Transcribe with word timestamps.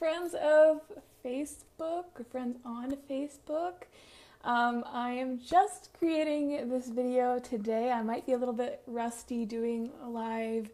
friends 0.00 0.32
of 0.32 0.80
Facebook, 1.22 2.26
friends 2.32 2.56
on 2.64 2.96
Facebook. 3.06 3.82
Um, 4.44 4.82
I 4.90 5.10
am 5.10 5.38
just 5.38 5.90
creating 5.92 6.70
this 6.70 6.88
video 6.88 7.38
today. 7.38 7.90
I 7.90 8.00
might 8.00 8.24
be 8.24 8.32
a 8.32 8.38
little 8.38 8.54
bit 8.54 8.80
rusty 8.86 9.44
doing 9.44 9.90
live 10.02 10.70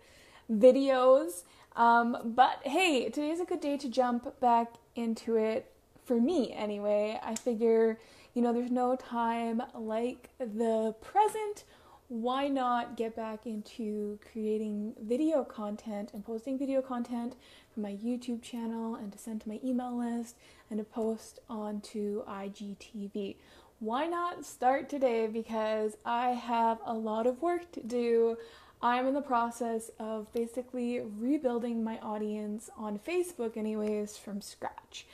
videos, 0.48 1.42
um, 1.74 2.34
but 2.36 2.60
hey, 2.62 3.08
today's 3.08 3.40
a 3.40 3.44
good 3.44 3.60
day 3.60 3.76
to 3.76 3.88
jump 3.88 4.38
back 4.38 4.74
into 4.94 5.34
it 5.34 5.72
for 6.04 6.20
me 6.20 6.52
anyway. 6.52 7.18
I 7.20 7.34
figure, 7.34 7.98
you 8.32 8.42
know, 8.42 8.52
there's 8.52 8.70
no 8.70 8.94
time 8.94 9.60
like 9.74 10.30
the 10.38 10.94
present 11.00 11.64
why 12.08 12.46
not 12.46 12.96
get 12.96 13.16
back 13.16 13.46
into 13.46 14.18
creating 14.32 14.94
video 15.02 15.42
content 15.42 16.10
and 16.14 16.24
posting 16.24 16.56
video 16.56 16.80
content 16.80 17.34
for 17.74 17.80
my 17.80 17.92
YouTube 17.92 18.42
channel 18.42 18.94
and 18.94 19.12
to 19.12 19.18
send 19.18 19.40
to 19.40 19.48
my 19.48 19.58
email 19.64 19.96
list 19.96 20.36
and 20.70 20.78
to 20.78 20.84
post 20.84 21.40
onto 21.50 22.24
IGTV? 22.26 23.36
Why 23.80 24.06
not 24.06 24.44
start 24.44 24.88
today? 24.88 25.26
Because 25.26 25.96
I 26.04 26.30
have 26.30 26.78
a 26.86 26.94
lot 26.94 27.26
of 27.26 27.42
work 27.42 27.72
to 27.72 27.82
do. 27.82 28.38
I'm 28.80 29.06
in 29.08 29.14
the 29.14 29.20
process 29.20 29.90
of 29.98 30.32
basically 30.32 31.00
rebuilding 31.00 31.82
my 31.82 31.98
audience 31.98 32.70
on 32.76 33.00
Facebook, 33.00 33.56
anyways, 33.56 34.16
from 34.16 34.40
scratch. 34.40 35.06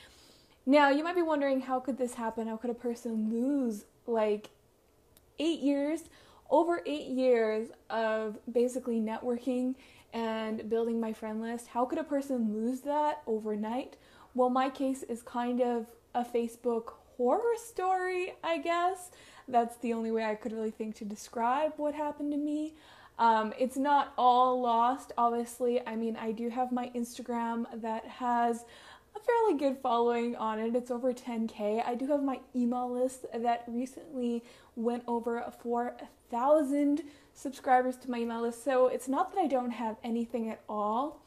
Now, 0.67 0.91
you 0.91 1.03
might 1.03 1.17
be 1.17 1.23
wondering 1.23 1.63
how 1.63 1.81
could 1.81 1.97
this 1.97 2.15
happen? 2.15 2.49
How 2.49 2.57
could 2.57 2.71
a 2.71 2.75
person 2.75 3.31
lose 3.31 3.85
like 4.07 4.51
eight 5.39 5.61
years 5.61 6.03
over 6.53 6.83
eight 6.87 7.09
years 7.09 7.71
of 7.91 8.39
basically 8.53 9.01
networking 9.01 9.75
and 10.13 10.69
building 10.69 11.01
my 11.01 11.13
friend 11.13 11.41
list, 11.41 11.69
how 11.69 11.87
could 11.87 11.99
a 11.99 12.05
person 12.05 12.53
lose 12.53 12.83
that 12.83 13.23
overnight? 13.27 13.97
Well, 14.35 14.51
my 14.51 14.69
case 14.69 15.03
is 15.03 15.23
kind 15.23 15.63
of 15.63 15.87
a 16.15 16.23
Facebook 16.23 16.93
horror 17.17 17.57
story, 17.57 18.35
I 18.45 18.59
guess. 18.59 19.11
That's 19.49 19.77
the 19.79 19.95
only 19.95 20.11
way 20.11 20.25
I 20.25 20.35
could 20.35 20.53
really 20.53 20.71
think 20.71 20.95
to 20.97 21.07
describe 21.07 21.73
what 21.79 21.95
happened 21.95 22.33
to 22.33 22.39
me. 22.39 22.75
Um, 23.19 23.55
it's 23.59 23.77
not 23.77 24.13
all 24.19 24.61
lost, 24.61 25.13
obviously. 25.17 25.87
I 25.87 25.97
mean, 25.97 26.17
I 26.17 26.33
do 26.33 26.51
have 26.51 26.71
my 26.71 26.91
Instagram 26.95 27.65
that 27.81 28.05
has 28.07 28.65
a 29.15 29.21
fairly 29.21 29.59
good 29.59 29.79
following 29.83 30.37
on 30.37 30.59
it. 30.59 30.75
It's 30.75 30.91
over 30.91 31.13
10k. 31.13 31.85
I 31.87 31.95
do 31.95 32.07
have 32.09 32.23
my 32.23 32.41
email 32.55 32.91
list 32.91 33.27
that 33.35 33.65
recently 33.67 34.43
went 34.77 35.05
over 35.07 35.45
4,000 35.63 37.03
subscribers 37.35 37.97
to 37.99 38.11
my 38.11 38.19
email 38.19 38.43
list. 38.43 38.65
So 38.65 38.89
it's 38.89 39.09
not 39.09 39.33
that 39.35 39.41
I 39.41 39.47
don't 39.47 39.71
have 39.71 39.97
anything 40.03 40.49
at 40.49 40.61
all. 40.69 41.23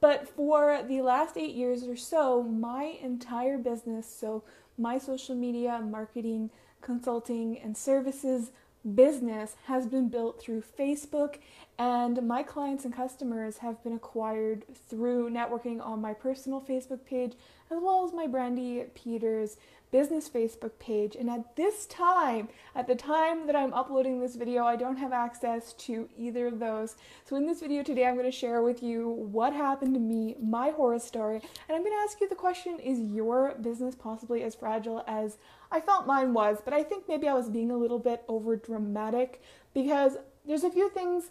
But 0.00 0.28
for 0.28 0.82
the 0.86 1.00
last 1.00 1.36
eight 1.36 1.54
years 1.54 1.84
or 1.84 1.96
so, 1.96 2.42
my 2.42 2.98
entire 3.02 3.56
business, 3.56 4.06
so 4.06 4.44
my 4.76 4.98
social 4.98 5.34
media, 5.34 5.80
marketing, 5.80 6.50
consulting, 6.82 7.58
and 7.58 7.76
services 7.76 8.50
business 8.94 9.56
has 9.64 9.86
been 9.86 10.08
built 10.10 10.38
through 10.38 10.62
Facebook, 10.78 11.36
and 11.78 12.26
my 12.26 12.42
clients 12.42 12.84
and 12.84 12.94
customers 12.94 13.58
have 13.58 13.82
been 13.82 13.94
acquired 13.94 14.64
through 14.88 15.30
networking 15.30 15.84
on 15.84 16.00
my 16.00 16.14
personal 16.14 16.60
Facebook 16.60 17.04
page 17.04 17.32
as 17.70 17.78
well 17.82 18.04
as 18.06 18.12
my 18.12 18.26
Brandy 18.26 18.84
Peters 18.94 19.56
business 19.90 20.28
Facebook 20.28 20.72
page. 20.78 21.14
And 21.14 21.30
at 21.30 21.54
this 21.54 21.86
time, 21.86 22.48
at 22.74 22.86
the 22.86 22.94
time 22.96 23.46
that 23.46 23.54
I'm 23.54 23.72
uploading 23.72 24.20
this 24.20 24.34
video, 24.34 24.64
I 24.64 24.74
don't 24.74 24.96
have 24.96 25.12
access 25.12 25.72
to 25.74 26.08
either 26.18 26.48
of 26.48 26.58
those. 26.58 26.96
So 27.24 27.36
in 27.36 27.46
this 27.46 27.60
video 27.60 27.82
today, 27.82 28.06
I'm 28.06 28.14
going 28.14 28.26
to 28.26 28.36
share 28.36 28.62
with 28.62 28.82
you 28.82 29.08
what 29.08 29.52
happened 29.52 29.94
to 29.94 30.00
me, 30.00 30.34
my 30.42 30.70
horror 30.70 30.98
story, 30.98 31.36
and 31.36 31.76
I'm 31.76 31.82
going 31.82 31.92
to 31.92 32.02
ask 32.02 32.20
you 32.20 32.28
the 32.28 32.34
question, 32.34 32.80
is 32.80 32.98
your 32.98 33.54
business 33.60 33.94
possibly 33.94 34.42
as 34.42 34.56
fragile 34.56 35.04
as 35.06 35.38
I 35.70 35.80
felt 35.80 36.06
mine 36.06 36.34
was? 36.34 36.58
But 36.64 36.74
I 36.74 36.82
think 36.82 37.04
maybe 37.08 37.28
I 37.28 37.34
was 37.34 37.48
being 37.48 37.70
a 37.70 37.76
little 37.76 38.00
bit 38.00 38.24
over 38.26 38.56
dramatic 38.56 39.42
because 39.74 40.16
there's 40.44 40.64
a 40.64 40.70
few 40.70 40.90
things 40.90 41.30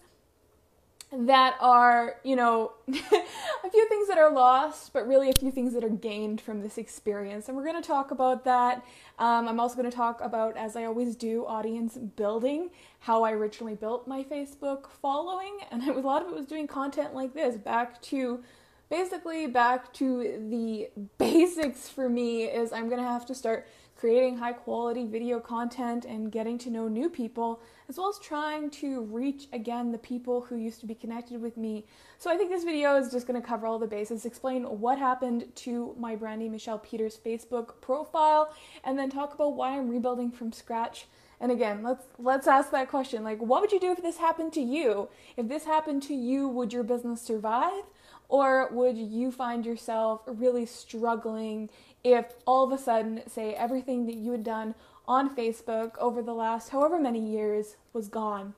that 1.15 1.55
are, 1.59 2.15
you 2.23 2.35
know, 2.35 2.71
a 2.87 3.69
few 3.69 3.89
things 3.89 4.07
that 4.07 4.17
are 4.17 4.31
lost, 4.31 4.93
but 4.93 5.07
really 5.07 5.29
a 5.29 5.33
few 5.33 5.51
things 5.51 5.73
that 5.73 5.83
are 5.83 5.89
gained 5.89 6.41
from 6.41 6.61
this 6.61 6.77
experience. 6.77 7.47
And 7.47 7.55
we're 7.55 7.65
going 7.65 7.81
to 7.81 7.87
talk 7.87 8.11
about 8.11 8.43
that. 8.45 8.83
Um, 9.19 9.47
I'm 9.47 9.59
also 9.59 9.75
going 9.75 9.89
to 9.89 9.95
talk 9.95 10.21
about, 10.21 10.57
as 10.57 10.75
I 10.75 10.85
always 10.85 11.15
do, 11.15 11.45
audience 11.45 11.97
building, 11.97 12.71
how 12.99 13.23
I 13.23 13.31
originally 13.31 13.75
built 13.75 14.07
my 14.07 14.23
Facebook 14.23 14.89
following. 14.89 15.59
And 15.71 15.83
a 15.87 15.99
lot 15.99 16.23
of 16.23 16.29
it 16.29 16.35
was 16.35 16.45
doing 16.45 16.67
content 16.67 17.13
like 17.13 17.33
this, 17.33 17.57
back 17.57 18.01
to 18.03 18.43
basically 18.89 19.47
back 19.47 19.93
to 19.93 20.47
the 20.49 20.89
basics 21.17 21.89
for 21.89 22.09
me 22.09 22.45
is 22.45 22.73
I'm 22.73 22.89
going 22.89 23.01
to 23.01 23.07
have 23.07 23.25
to 23.27 23.35
start 23.35 23.67
creating 24.03 24.37
high 24.37 24.51
quality 24.51 25.05
video 25.05 25.39
content 25.39 26.03
and 26.03 26.29
getting 26.29 26.57
to 26.57 26.69
know 26.69 26.89
new 26.89 27.09
people, 27.09 27.61
as 27.87 27.97
well 27.97 28.09
as 28.09 28.19
trying 28.19 28.69
to 28.69 29.03
reach 29.03 29.47
again 29.53 29.93
the 29.93 29.97
people 29.97 30.41
who 30.41 30.57
used 30.57 30.81
to 30.81 30.85
be 30.85 30.93
connected 30.93 31.41
with 31.41 31.55
me. 31.55 31.85
So 32.17 32.29
I 32.29 32.35
think 32.35 32.49
this 32.49 32.65
video 32.65 32.97
is 32.97 33.13
just 33.13 33.25
going 33.27 33.41
to 33.41 33.47
cover 33.47 33.65
all 33.65 33.79
the 33.79 33.87
bases, 33.87 34.25
explain 34.25 34.63
what 34.63 34.97
happened 34.99 35.45
to 35.55 35.95
my 35.97 36.17
Brandy 36.17 36.49
Michelle 36.49 36.79
Peters 36.79 37.17
Facebook 37.25 37.79
profile, 37.79 38.53
and 38.83 38.99
then 38.99 39.09
talk 39.09 39.35
about 39.35 39.53
why 39.53 39.77
I'm 39.77 39.87
rebuilding 39.87 40.31
from 40.31 40.51
scratch. 40.51 41.05
And 41.39 41.49
again, 41.49 41.81
let's 41.81 42.03
let's 42.19 42.45
ask 42.45 42.71
that 42.71 42.89
question. 42.89 43.23
Like 43.23 43.41
what 43.41 43.61
would 43.61 43.71
you 43.71 43.79
do 43.79 43.93
if 43.93 44.01
this 44.01 44.17
happened 44.17 44.51
to 44.53 44.61
you? 44.61 45.07
If 45.37 45.47
this 45.47 45.63
happened 45.63 46.03
to 46.03 46.13
you, 46.13 46.49
would 46.49 46.73
your 46.73 46.83
business 46.83 47.21
survive? 47.21 47.83
Or 48.29 48.69
would 48.71 48.97
you 48.97 49.31
find 49.31 49.65
yourself 49.65 50.21
really 50.25 50.65
struggling 50.65 51.69
if 52.03 52.25
all 52.45 52.63
of 52.63 52.71
a 52.71 52.81
sudden, 52.81 53.21
say, 53.27 53.53
everything 53.53 54.05
that 54.07 54.15
you 54.15 54.31
had 54.31 54.43
done 54.43 54.75
on 55.07 55.35
Facebook 55.35 55.97
over 55.97 56.21
the 56.21 56.33
last 56.33 56.69
however 56.69 56.99
many 56.99 57.19
years 57.19 57.75
was 57.91 58.07
gone. 58.07 58.53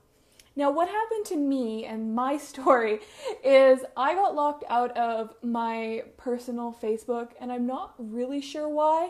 Now, 0.56 0.72
what 0.72 0.88
happened 0.88 1.26
to 1.28 1.36
me 1.36 1.86
and 1.86 2.16
my 2.16 2.38
story 2.52 3.00
is 3.44 3.82
I 3.98 4.14
got 4.16 4.36
locked 4.36 4.64
out 4.70 4.96
of 4.98 5.34
my 5.44 6.04
personal 6.18 6.76
Facebook, 6.82 7.32
and 7.40 7.52
I'm 7.52 7.68
not 7.68 7.94
really 7.98 8.42
sure 8.42 8.70
why, 8.70 9.10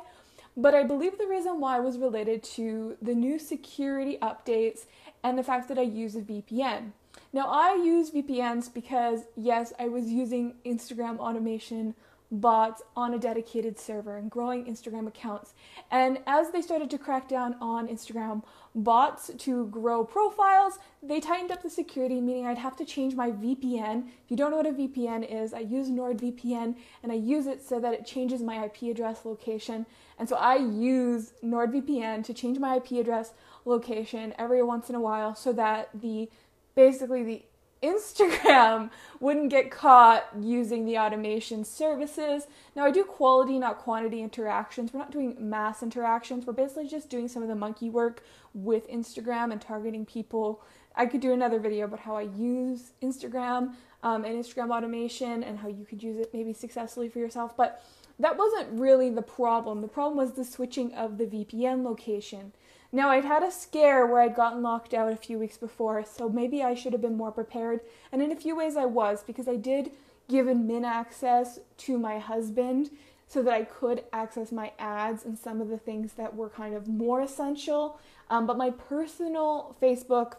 but 0.58 0.74
I 0.74 0.84
believe 0.84 1.18
the 1.18 1.28
reason 1.28 1.60
why 1.60 1.80
was 1.80 1.98
related 1.98 2.42
to 2.44 2.98
the 3.02 3.14
new 3.14 3.38
security 3.38 4.18
updates 4.22 4.86
and 5.24 5.38
the 5.38 5.44
fact 5.44 5.68
that 5.68 5.78
I 5.78 5.84
use 5.84 6.16
a 6.16 6.22
VPN. 6.22 6.92
Now, 7.34 7.48
I 7.48 7.76
use 7.76 8.12
VPNs 8.12 8.74
because, 8.74 9.22
yes, 9.36 9.74
I 9.78 9.88
was 9.88 10.06
using 10.08 10.56
Instagram 10.66 11.20
automation 11.20 11.96
bots 12.32 12.82
on 12.96 13.14
a 13.14 13.20
dedicated 13.20 13.80
server 13.80 14.18
and 14.18 14.30
growing 14.30 14.66
Instagram 14.66 15.08
accounts. 15.08 15.54
And 15.92 16.20
as 16.26 16.52
they 16.52 16.62
started 16.62 16.90
to 16.92 16.98
crack 16.98 17.28
down 17.28 17.56
on 17.62 17.88
Instagram 17.88 18.44
bots 18.74 19.32
to 19.38 19.68
grow 19.68 20.04
profiles, 20.04 20.80
they 21.02 21.20
tightened 21.20 21.52
up 21.52 21.64
the 21.64 21.70
security, 21.70 22.20
meaning 22.20 22.46
I'd 22.46 22.58
have 22.58 22.76
to 22.78 22.86
change 22.86 23.16
my 23.16 23.32
VPN. 23.32 24.08
If 24.08 24.32
you 24.32 24.38
don't 24.38 24.52
know 24.52 24.58
what 24.58 24.66
a 24.66 24.72
VPN 24.72 25.30
is, 25.30 25.54
I 25.54 25.60
use 25.60 25.90
NordVPN 25.90 26.76
and 27.04 27.12
I 27.12 27.16
use 27.16 27.48
it 27.48 27.64
so 27.64 27.80
that 27.80 27.94
it 27.94 28.06
changes 28.06 28.42
my 28.42 28.66
IP 28.66 28.84
address 28.84 29.24
location. 29.24 29.86
And 30.18 30.28
so 30.28 30.36
I 30.36 30.56
use 30.56 31.34
NordVPN 31.44 32.24
to 32.26 32.34
change 32.34 32.60
my 32.60 32.78
IP 32.78 32.94
address 32.94 33.34
location 33.66 34.34
every 34.38 34.64
once 34.64 34.90
in 34.90 34.96
a 34.96 35.02
while 35.02 35.36
so 35.36 35.54
that 35.54 35.90
the 35.94 36.30
basically 36.76 37.24
the 37.24 37.44
Instagram 37.82 38.90
wouldn't 39.20 39.50
get 39.50 39.72
caught 39.72 40.26
using 40.40 40.86
the 40.86 40.98
automation 40.98 41.64
services. 41.64 42.48
Now, 42.76 42.86
I 42.86 42.92
do 42.92 43.04
quality, 43.04 43.60
not 43.60 43.80
quantity 43.80 44.22
interactions. 44.22 44.94
We're 44.94 45.00
not 45.00 45.12
doing 45.12 45.36
mass 45.40 45.84
interactions. 45.84 46.46
We're 46.46 46.54
basically 46.54 46.88
just 46.88 47.10
doing 47.10 47.28
some 47.28 47.42
of 47.42 47.50
the 47.50 47.56
monkey 47.56 47.90
work 47.90 48.24
with 48.54 48.90
Instagram 48.90 49.52
and 49.52 49.62
targeting 49.62 50.06
people. 50.06 50.62
I 50.96 51.06
could 51.06 51.22
do 51.22 51.34
another 51.34 51.60
video 51.60 51.86
about 51.86 52.00
how 52.00 52.16
I 52.16 52.24
use 52.24 52.92
Instagram 53.02 53.76
um, 54.04 54.24
and 54.24 54.42
Instagram 54.42 54.76
automation 54.76 55.44
and 55.44 55.60
how 55.60 55.68
you 55.68 55.86
could 55.86 56.02
use 56.02 56.18
it 56.18 56.32
maybe 56.34 56.54
successfully 56.54 57.10
for 57.10 57.20
yourself. 57.20 57.56
But 57.58 57.84
that 58.20 58.38
wasn't 58.38 58.80
really 58.80 59.10
the 59.10 59.22
problem. 59.22 59.82
The 59.82 59.88
problem 59.88 60.18
was 60.18 60.34
the 60.34 60.46
switching 60.46 60.94
of 60.94 61.18
the 61.18 61.26
VPN 61.26 61.84
location. 61.84 62.54
Now, 62.96 63.10
I'd 63.10 63.26
had 63.26 63.44
a 63.44 63.52
scare 63.52 64.06
where 64.06 64.22
I'd 64.22 64.38
gotten 64.38 64.62
locked 64.62 64.94
out 64.94 65.12
a 65.12 65.18
few 65.18 65.38
weeks 65.38 65.58
before, 65.58 66.06
so 66.06 66.30
maybe 66.30 66.64
I 66.64 66.76
should 66.76 66.94
have 66.94 67.02
been 67.02 67.18
more 67.18 67.30
prepared. 67.30 67.82
And 68.10 68.22
in 68.22 68.32
a 68.32 68.38
few 68.38 68.56
ways, 68.56 68.78
I 68.78 68.86
was, 68.86 69.22
because 69.22 69.50
I 69.50 69.58
did 69.58 69.92
give 70.30 70.46
admin 70.46 70.86
access 70.86 71.60
to 71.80 72.00
my 72.00 72.20
husband 72.20 72.92
so 73.28 73.44
that 73.44 73.54
I 73.54 73.66
could 73.66 74.06
access 74.14 74.50
my 74.54 74.72
ads 74.80 75.26
and 75.26 75.38
some 75.38 75.60
of 75.60 75.68
the 75.68 75.78
things 75.78 76.14
that 76.14 76.38
were 76.38 76.48
kind 76.48 76.74
of 76.74 76.88
more 76.88 77.20
essential. 77.20 78.00
Um, 78.30 78.48
but 78.48 78.58
my 78.58 78.70
personal 78.70 79.76
Facebook, 79.82 80.36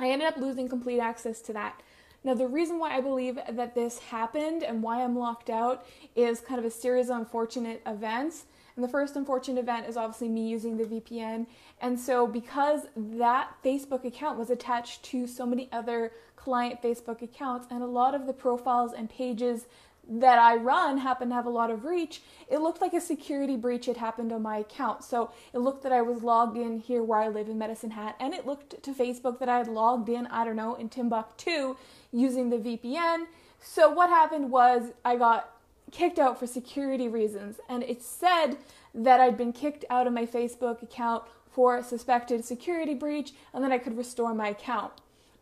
I 0.00 0.10
ended 0.10 0.26
up 0.26 0.38
losing 0.38 0.68
complete 0.68 0.98
access 0.98 1.40
to 1.42 1.52
that. 1.52 1.80
Now, 2.24 2.34
the 2.34 2.48
reason 2.48 2.80
why 2.80 2.96
I 2.96 3.00
believe 3.00 3.38
that 3.48 3.76
this 3.76 4.00
happened 4.00 4.64
and 4.64 4.82
why 4.82 5.04
I'm 5.04 5.16
locked 5.16 5.50
out 5.50 5.86
is 6.16 6.40
kind 6.40 6.58
of 6.58 6.64
a 6.64 6.70
series 6.72 7.10
of 7.10 7.18
unfortunate 7.18 7.80
events. 7.86 8.46
And 8.80 8.88
the 8.88 8.92
first 8.92 9.14
unfortunate 9.14 9.60
event 9.60 9.86
is 9.88 9.98
obviously 9.98 10.30
me 10.30 10.48
using 10.48 10.78
the 10.78 10.84
VPN. 10.84 11.44
And 11.82 12.00
so, 12.00 12.26
because 12.26 12.86
that 12.96 13.50
Facebook 13.62 14.06
account 14.06 14.38
was 14.38 14.48
attached 14.48 15.02
to 15.02 15.26
so 15.26 15.44
many 15.44 15.68
other 15.70 16.12
client 16.34 16.80
Facebook 16.80 17.20
accounts, 17.20 17.66
and 17.70 17.82
a 17.82 17.86
lot 17.86 18.14
of 18.14 18.26
the 18.26 18.32
profiles 18.32 18.94
and 18.94 19.10
pages 19.10 19.66
that 20.08 20.38
I 20.38 20.56
run 20.56 20.96
happened 20.96 21.30
to 21.30 21.34
have 21.34 21.44
a 21.44 21.50
lot 21.50 21.70
of 21.70 21.84
reach, 21.84 22.22
it 22.48 22.62
looked 22.62 22.80
like 22.80 22.94
a 22.94 23.02
security 23.02 23.54
breach 23.54 23.84
had 23.84 23.98
happened 23.98 24.32
on 24.32 24.40
my 24.40 24.56
account. 24.56 25.04
So 25.04 25.30
it 25.52 25.58
looked 25.58 25.82
that 25.82 25.92
I 25.92 26.00
was 26.00 26.22
logged 26.22 26.56
in 26.56 26.78
here 26.78 27.02
where 27.02 27.20
I 27.20 27.28
live 27.28 27.50
in 27.50 27.58
Medicine 27.58 27.90
Hat, 27.90 28.16
and 28.18 28.32
it 28.32 28.46
looked 28.46 28.82
to 28.82 28.94
Facebook 28.94 29.40
that 29.40 29.50
I 29.50 29.58
had 29.58 29.68
logged 29.68 30.08
in, 30.08 30.26
I 30.28 30.46
don't 30.46 30.56
know, 30.56 30.74
in 30.76 30.88
Timbuktu 30.88 31.76
using 32.12 32.48
the 32.48 32.56
VPN. 32.56 33.26
So 33.60 33.90
what 33.90 34.08
happened 34.08 34.50
was 34.50 34.92
I 35.04 35.16
got 35.16 35.59
kicked 35.92 36.18
out 36.18 36.38
for 36.38 36.46
security 36.46 37.08
reasons, 37.08 37.60
and 37.68 37.82
it 37.82 38.02
said 38.02 38.56
that 38.94 39.20
I'd 39.20 39.36
been 39.36 39.52
kicked 39.52 39.84
out 39.90 40.06
of 40.06 40.12
my 40.12 40.26
Facebook 40.26 40.82
account 40.82 41.24
for 41.50 41.76
a 41.76 41.82
suspected 41.82 42.44
security 42.44 42.94
breach, 42.94 43.32
and 43.52 43.62
then 43.62 43.72
I 43.72 43.78
could 43.78 43.96
restore 43.96 44.34
my 44.34 44.48
account. 44.48 44.92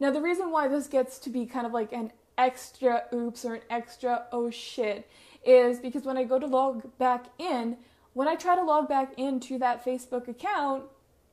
Now, 0.01 0.11
the 0.11 0.21
reason 0.21 0.51
why 0.51 0.69
this 0.69 0.87
gets 0.87 1.19
to 1.21 1.31
be 1.31 1.45
kind 1.47 1.67
of 1.67 1.73
like 1.73 1.93
an 1.93 2.13
extra 2.37 3.05
oops 3.13 3.45
or 3.45 3.55
an 3.55 3.63
extra 3.69 4.27
oh 4.33 4.49
shit 4.51 5.11
is 5.45 5.81
because 5.81 6.05
when 6.05 6.17
I 6.17 6.25
go 6.25 6.39
to 6.39 6.47
log 6.47 6.97
back 6.99 7.27
in, 7.39 7.77
when 8.15 8.29
I 8.29 8.37
try 8.37 8.55
to 8.55 8.63
log 8.63 8.89
back 8.89 9.13
into 9.17 9.59
that 9.59 9.85
Facebook 9.85 10.29
account, 10.29 10.85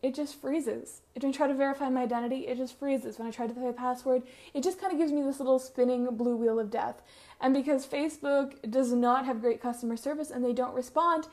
it 0.05 0.13
just 0.13 0.39
freezes. 0.39 1.01
When 1.19 1.33
I 1.33 1.35
try 1.35 1.47
to 1.47 1.55
verify 1.55 1.89
my 1.89 2.03
identity, 2.03 2.45
it 2.45 2.57
just 2.57 2.77
freezes. 2.77 3.17
When 3.17 3.27
I 3.27 3.31
try 3.31 3.47
to 3.47 3.53
type 3.55 3.63
a 3.67 3.73
password, 3.73 4.21
it 4.53 4.61
just 4.61 4.79
kind 4.79 4.93
of 4.93 4.99
gives 4.99 5.11
me 5.11 5.23
this 5.23 5.39
little 5.39 5.57
spinning 5.57 6.05
blue 6.15 6.35
wheel 6.35 6.59
of 6.59 6.69
death. 6.69 7.01
And 7.41 7.55
because 7.55 7.87
Facebook 7.87 8.69
does 8.69 8.93
not 8.93 9.25
have 9.25 9.41
great 9.41 9.59
customer 9.59 9.97
service 9.97 10.29
and 10.29 10.45
they 10.45 10.53
don't 10.53 10.75
respond, 10.75 11.27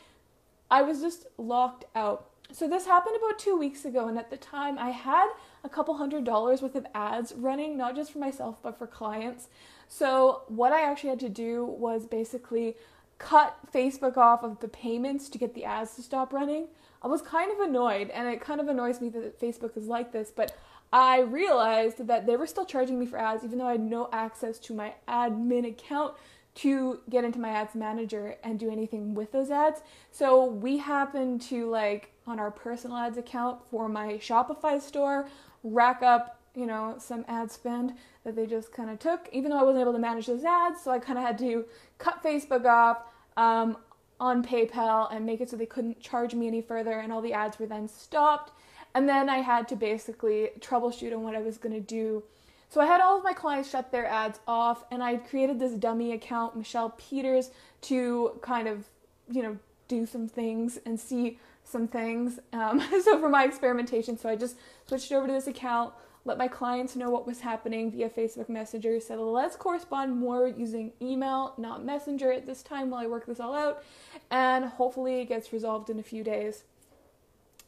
I 0.71 0.81
was 0.81 1.03
just 1.03 1.27
locked 1.37 1.85
out. 1.95 2.31
So 2.51 2.67
this 2.67 2.87
happened 2.87 3.17
about 3.17 3.39
two 3.39 3.59
weeks 3.59 3.85
ago, 3.85 4.09
and 4.09 4.19
at 4.19 4.31
the 4.31 4.39
time 4.39 4.79
I 4.79 4.91
had 4.91 5.29
a 5.65 5.69
couple 5.69 5.95
hundred 5.95 6.25
dollars 6.25 6.63
worth 6.63 6.75
of 6.75 6.87
ads 6.95 7.35
running, 7.37 7.77
not 7.77 7.95
just 7.95 8.11
for 8.11 8.21
myself, 8.21 8.57
but 8.63 8.79
for 8.79 8.87
clients. 8.87 9.49
So, 9.87 10.43
what 10.49 10.73
I 10.73 10.83
actually 10.83 11.11
had 11.11 11.21
to 11.21 11.29
do 11.29 11.65
was 11.65 12.07
basically 12.07 12.77
cut 13.23 13.57
Facebook 13.73 14.17
off 14.17 14.43
of 14.43 14.59
the 14.61 14.69
payments 14.69 15.29
to 15.29 15.39
get 15.39 15.55
the 15.55 15.65
ads 15.65 15.95
to 15.95 16.03
stop 16.03 16.33
running. 16.33 16.67
I 17.03 17.07
was 17.07 17.23
kind 17.23 17.53
of 17.53 17.61
annoyed, 17.61 18.11
and 18.11 18.29
it 18.29 18.41
kind 18.41 18.61
of 18.61 18.69
annoys 18.69 19.01
me 19.01 19.09
that 19.11 19.41
Facebook 19.41 19.77
is 19.77 19.87
like 19.87 20.13
this, 20.13 20.33
but 20.35 20.57
I 20.93 21.21
realized 21.21 22.07
that 22.07 22.27
they 22.27 22.37
were 22.37 22.47
still 22.47 22.67
charging 22.67 22.99
me 22.99 23.07
for 23.07 23.19
ads, 23.19 23.45
even 23.45 23.59
though 23.59 23.67
I 23.67 23.73
had 23.73 23.81
no 23.81 24.09
access 24.13 24.59
to 24.61 24.75
my 24.75 24.95
admin 25.09 25.67
account 25.67 26.15
to 26.55 27.01
get 27.09 27.25
into 27.25 27.39
my 27.39 27.49
ads 27.49 27.75
manager 27.75 28.37
and 28.45 28.59
do 28.59 28.71
anything 28.71 29.15
with 29.15 29.33
those 29.33 29.51
ads. 29.51 29.81
So 30.11 30.45
we 30.45 30.77
happened 30.77 31.41
to 31.43 31.71
like 31.71 32.13
on 32.27 32.39
our 32.39 32.51
personal 32.51 32.97
ads 32.97 33.17
account 33.17 33.61
for 33.71 33.89
my 33.89 34.15
Shopify 34.15 34.81
store 34.81 35.29
rack 35.63 36.03
up, 36.03 36.41
you 36.55 36.67
know, 36.67 36.97
some 36.99 37.25
ad 37.27 37.51
spend 37.51 37.95
that 38.25 38.37
they 38.37 38.47
just 38.47 38.71
kind 38.71 38.91
of 38.91 38.99
took, 38.99 39.31
even 39.33 39.51
though 39.51 39.59
I 39.59 39.63
wasn't 39.63 39.81
able 39.81 39.95
to 39.95 39.99
manage 39.99 40.27
those 40.27 40.45
ads. 40.45 40.83
So 40.83 40.91
I 40.91 40.99
kind 40.99 41.19
of 41.19 41.25
had 41.25 41.39
to 41.39 41.65
cut 41.97 42.23
Facebook 42.23 42.67
off 42.67 42.99
um, 43.37 43.77
on 44.21 44.45
PayPal 44.45 45.15
and 45.15 45.27
make 45.27 45.41
it 45.41 45.51
so 45.51 45.57
they 45.57 45.67
couldn't 45.67 46.01
charge 46.01 46.35
me 46.35 46.47
any 46.47 46.63
further, 46.63 47.01
and 47.01 47.13
all 47.13 47.21
the 47.21 47.33
ads 47.33 47.59
were 47.59 47.67
then 47.67 47.89
stopped. 47.89 48.53
And 48.95 49.09
then 49.09 49.29
I 49.29 49.39
had 49.39 49.69
to 49.69 49.77
basically 49.77 50.51
troubleshoot 50.61 51.13
on 51.13 51.23
what 51.23 51.35
I 51.35 51.41
was 51.41 51.59
going 51.59 51.75
to 51.75 51.81
do. 51.81 52.23
So 52.69 52.81
I 52.81 52.87
had 52.87 53.01
all 53.01 53.19
of 53.19 53.25
my 53.25 53.33
clients 53.33 53.71
shut 53.71 53.91
their 53.91 54.07
ads 54.07 54.41
off, 54.47 54.85
and 54.91 55.03
I 55.03 55.17
created 55.17 55.59
this 55.59 55.73
dummy 55.73 56.13
account, 56.13 56.57
Michelle 56.57 56.91
Peters, 56.91 57.51
to 57.83 58.39
kind 58.41 58.69
of, 58.69 58.87
you 59.31 59.43
know, 59.43 59.59
do 59.89 60.07
some 60.07 60.29
things 60.29 60.79
and 60.87 60.99
see 60.99 61.39
some 61.65 61.87
things. 61.87 62.39
Um, 62.53 62.81
so 63.05 63.19
for 63.19 63.29
my 63.29 63.45
experimentation, 63.45 64.17
so 64.19 64.29
I 64.29 64.37
just 64.37 64.57
switched 64.87 65.13
over 65.13 65.27
to 65.27 65.33
this 65.33 65.47
account, 65.47 65.93
let 66.25 66.39
my 66.39 66.49
clients 66.49 66.95
know 66.95 67.11
what 67.11 67.27
was 67.27 67.41
happening 67.41 67.91
via 67.91 68.09
Facebook 68.09 68.49
Messenger, 68.49 69.01
said 69.01 69.19
let's 69.19 69.57
correspond 69.57 70.17
more 70.17 70.47
using 70.47 70.93
email, 71.01 71.55
not 71.59 71.85
Messenger 71.85 72.33
at 72.33 72.47
this 72.47 72.63
time 72.63 72.91
while 72.91 73.03
I 73.03 73.07
work 73.07 73.27
this 73.27 73.41
all 73.41 73.55
out, 73.55 73.83
and 74.31 74.65
hopefully 74.65 75.21
it 75.21 75.27
gets 75.27 75.53
resolved 75.53 75.91
in 75.91 75.99
a 75.99 76.03
few 76.03 76.23
days. 76.23 76.65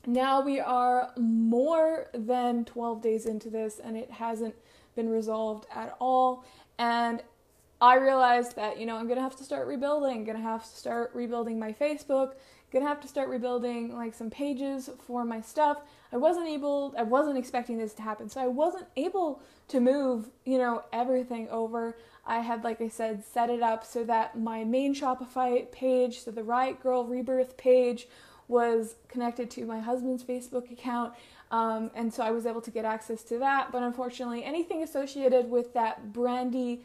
Now 0.07 0.41
we 0.41 0.61
are 0.61 1.13
more 1.17 2.09
than 2.13 2.65
12 2.65 3.01
days 3.01 3.27
into 3.27 3.49
this 3.49 3.81
and 3.83 3.97
it 3.97 4.11
hasn't 4.11 4.55
been 4.95 5.09
resolved 5.09 5.67
at 5.75 5.97
all. 5.99 6.45
And 6.79 7.23
I 7.85 7.97
realized 7.97 8.57
that, 8.57 8.79
you 8.79 8.87
know, 8.87 8.97
I'm 8.97 9.07
going 9.07 9.19
to 9.19 9.23
have 9.23 9.37
to 9.37 9.45
start 9.45 9.67
rebuilding, 9.67 10.25
going 10.25 10.39
to 10.39 10.43
have 10.43 10.63
to 10.63 10.77
start 10.77 11.11
rebuilding 11.15 11.59
my 11.59 11.73
Facebook, 11.73 12.33
gonna 12.75 12.87
have 12.87 13.01
to 13.01 13.09
start 13.09 13.29
rebuilding 13.29 13.95
like 13.95 14.13
some 14.13 14.29
pages 14.29 14.91
for 15.07 15.25
my 15.25 15.41
stuff. 15.41 15.79
I 16.13 16.17
wasn't 16.17 16.49
able, 16.49 16.95
I 16.99 17.05
wasn't 17.05 17.39
expecting 17.39 17.79
this 17.79 17.95
to 17.95 18.03
happen, 18.03 18.29
so 18.29 18.41
I 18.41 18.49
wasn't 18.49 18.87
able 18.97 19.41
to 19.69 19.81
move, 19.81 20.29
you 20.45 20.59
know, 20.59 20.83
everything 20.93 21.49
over. 21.51 21.97
I 22.27 22.41
had, 22.41 22.65
like 22.65 22.81
I 22.81 22.89
said, 22.89 23.25
set 23.25 23.49
it 23.49 23.63
up 23.63 23.85
so 23.85 24.03
that 24.05 24.39
my 24.39 24.65
main 24.65 24.95
Shopify 24.95 25.71
page, 25.71 26.21
so 26.21 26.31
the 26.31 26.43
Riot 26.43 26.83
Girl 26.83 27.05
Rebirth 27.05 27.57
page, 27.57 28.09
was 28.49 28.97
connected 29.09 29.51
to 29.53 29.65
my 29.65 29.81
husband's 29.81 30.25
Facebook 30.25 30.71
account. 30.71 31.15
Um, 31.51 31.91
and 31.95 32.13
so 32.13 32.25
I 32.25 32.31
was 32.31 32.45
able 32.45 32.61
to 32.63 32.71
get 32.71 32.85
access 32.85 33.23
to 33.25 33.39
that. 33.39 33.71
But 33.71 33.83
unfortunately, 33.83 34.43
anything 34.43 34.83
associated 34.83 35.49
with 35.49 35.73
that 35.75 36.13
Brandy 36.13 36.85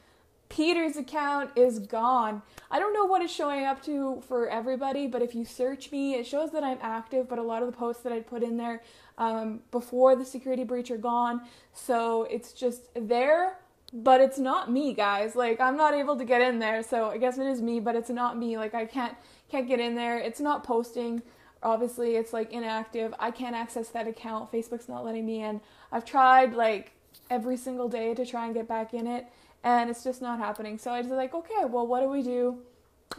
Peter's 0.49 0.97
account 0.97 1.51
is 1.55 1.77
gone. 1.79 2.41
I 2.71 2.79
don't 2.79 2.93
know 2.93 3.05
what 3.05 3.21
it's 3.21 3.33
showing 3.33 3.65
up 3.65 3.83
to 3.83 4.21
for 4.27 4.49
everybody, 4.49 5.05
but 5.05 5.21
if 5.21 5.35
you 5.35 5.45
search 5.45 5.91
me, 5.91 6.15
it 6.15 6.25
shows 6.25 6.51
that 6.51 6.63
I'm 6.63 6.79
active, 6.81 7.29
but 7.29 7.37
a 7.37 7.43
lot 7.43 7.61
of 7.61 7.71
the 7.71 7.77
posts 7.77 8.01
that 8.01 8.11
I 8.11 8.19
put 8.19 8.41
in 8.41 8.57
there 8.57 8.81
um, 9.19 9.61
before 9.69 10.15
the 10.15 10.25
security 10.25 10.63
breach 10.63 10.89
are 10.89 10.97
gone. 10.97 11.41
So 11.73 12.23
it's 12.23 12.51
just 12.51 12.89
there, 12.95 13.59
but 13.93 14.21
it's 14.21 14.39
not 14.39 14.71
me, 14.71 14.93
guys. 14.93 15.35
Like 15.35 15.59
I'm 15.59 15.77
not 15.77 15.93
able 15.93 16.17
to 16.17 16.25
get 16.25 16.41
in 16.41 16.57
there, 16.57 16.81
so 16.81 17.09
I 17.09 17.17
guess 17.19 17.37
it 17.37 17.45
is 17.45 17.61
me, 17.61 17.79
but 17.79 17.95
it's 17.95 18.09
not 18.09 18.37
me. 18.37 18.57
Like 18.57 18.73
I 18.73 18.85
can't 18.85 19.15
can't 19.49 19.67
get 19.67 19.79
in 19.79 19.95
there. 19.95 20.17
It's 20.17 20.39
not 20.39 20.63
posting. 20.63 21.21
Obviously, 21.61 22.15
it's 22.15 22.33
like 22.33 22.51
inactive. 22.51 23.13
I 23.19 23.31
can't 23.31 23.55
access 23.55 23.89
that 23.89 24.07
account. 24.07 24.51
Facebook's 24.51 24.89
not 24.89 25.05
letting 25.05 25.25
me 25.25 25.43
in. 25.43 25.61
I've 25.91 26.05
tried 26.05 26.53
like 26.53 26.93
every 27.29 27.57
single 27.57 27.87
day 27.87 28.15
to 28.15 28.25
try 28.25 28.45
and 28.45 28.53
get 28.53 28.67
back 28.67 28.93
in 28.93 29.05
it 29.05 29.27
and 29.63 29.89
it's 29.89 30.03
just 30.03 30.21
not 30.21 30.39
happening. 30.39 30.77
So 30.77 30.91
I 30.91 31.01
was 31.01 31.09
like, 31.09 31.33
okay, 31.33 31.65
well, 31.65 31.85
what 31.85 32.01
do 32.01 32.09
we 32.09 32.21
do? 32.21 32.59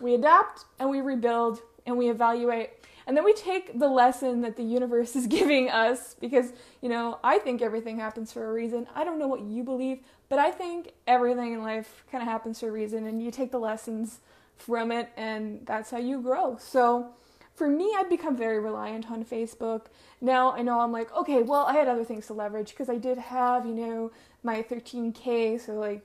We 0.01 0.15
adapt 0.15 0.65
and 0.79 0.89
we 0.89 1.01
rebuild 1.01 1.61
and 1.87 1.99
we 1.99 2.09
evaluate. 2.09 2.71
And 3.07 3.17
then 3.17 3.25
we 3.25 3.33
take 3.33 3.79
the 3.79 3.89
lesson 3.89 4.41
that 4.43 4.57
the 4.57 4.63
universe 4.63 5.17
is 5.21 5.27
giving 5.27 5.69
us 5.69 6.15
because, 6.21 6.53
you 6.81 6.89
know, 6.89 7.19
I 7.23 7.39
think 7.39 7.63
everything 7.63 7.99
happens 7.99 8.33
for 8.33 8.49
a 8.49 8.53
reason. 8.53 8.87
I 8.95 9.05
don't 9.05 9.19
know 9.19 9.29
what 9.29 9.43
you 9.43 9.63
believe, 9.65 10.01
but 10.29 10.39
I 10.39 10.51
think 10.51 10.93
everything 11.07 11.53
in 11.53 11.63
life 11.63 12.05
kind 12.11 12.23
of 12.23 12.29
happens 12.29 12.61
for 12.61 12.69
a 12.69 12.73
reason 12.73 13.07
and 13.07 13.23
you 13.23 13.31
take 13.31 13.51
the 13.51 13.59
lessons 13.59 14.21
from 14.57 14.93
it 14.93 15.11
and 15.17 15.67
that's 15.67 15.91
how 15.91 15.99
you 15.99 16.21
grow. 16.21 16.57
So 16.61 17.11
for 17.55 17.69
me, 17.69 17.95
I've 17.99 18.09
become 18.09 18.37
very 18.37 18.59
reliant 18.59 19.11
on 19.11 19.25
Facebook. 19.25 19.87
Now 20.21 20.53
I 20.53 20.63
know 20.63 20.81
I'm 20.81 20.93
like, 20.93 21.15
okay, 21.15 21.43
well, 21.43 21.67
I 21.67 21.75
had 21.75 21.89
other 21.89 22.05
things 22.05 22.27
to 22.29 22.33
leverage 22.33 22.71
because 22.71 22.89
I 22.89 22.97
did 22.97 23.19
have, 23.19 23.67
you 23.67 23.75
know, 23.75 24.13
my 24.43 24.63
13K, 24.63 25.61
so 25.61 25.75
like 25.75 26.03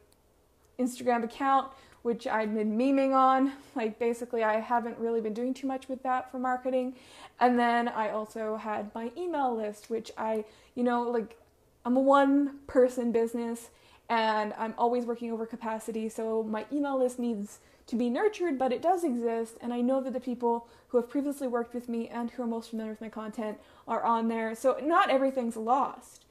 Instagram 0.79 1.23
account, 1.23 1.71
which 2.01 2.27
I've 2.27 2.53
been 2.53 2.77
memeing 2.77 3.15
on. 3.15 3.53
Like, 3.75 3.97
basically, 3.97 4.43
I 4.43 4.59
haven't 4.59 4.97
really 4.99 5.21
been 5.21 5.33
doing 5.33 5.53
too 5.53 5.67
much 5.67 5.89
with 5.89 6.03
that 6.03 6.31
for 6.31 6.39
marketing. 6.39 6.95
And 7.39 7.57
then 7.59 7.87
I 7.87 8.09
also 8.09 8.55
had 8.57 8.93
my 8.93 9.11
email 9.17 9.55
list, 9.55 9.89
which 9.89 10.11
I, 10.17 10.45
you 10.75 10.83
know, 10.83 11.03
like, 11.03 11.37
I'm 11.85 11.97
a 11.97 12.01
one 12.01 12.59
person 12.67 13.11
business 13.11 13.69
and 14.09 14.53
I'm 14.57 14.73
always 14.77 15.05
working 15.05 15.31
over 15.31 15.45
capacity. 15.45 16.09
So 16.09 16.43
my 16.43 16.65
email 16.71 16.97
list 16.99 17.19
needs 17.19 17.59
to 17.87 17.95
be 17.95 18.09
nurtured, 18.09 18.57
but 18.57 18.71
it 18.71 18.81
does 18.81 19.03
exist. 19.03 19.57
And 19.61 19.73
I 19.73 19.81
know 19.81 20.01
that 20.01 20.13
the 20.13 20.19
people 20.19 20.67
who 20.87 20.97
have 20.97 21.09
previously 21.09 21.47
worked 21.47 21.73
with 21.73 21.89
me 21.89 22.07
and 22.07 22.31
who 22.31 22.43
are 22.43 22.47
most 22.47 22.69
familiar 22.69 22.91
with 22.91 23.01
my 23.01 23.09
content 23.09 23.57
are 23.87 24.03
on 24.03 24.27
there. 24.27 24.55
So 24.55 24.77
not 24.81 25.09
everything's 25.09 25.57
lost. 25.57 26.25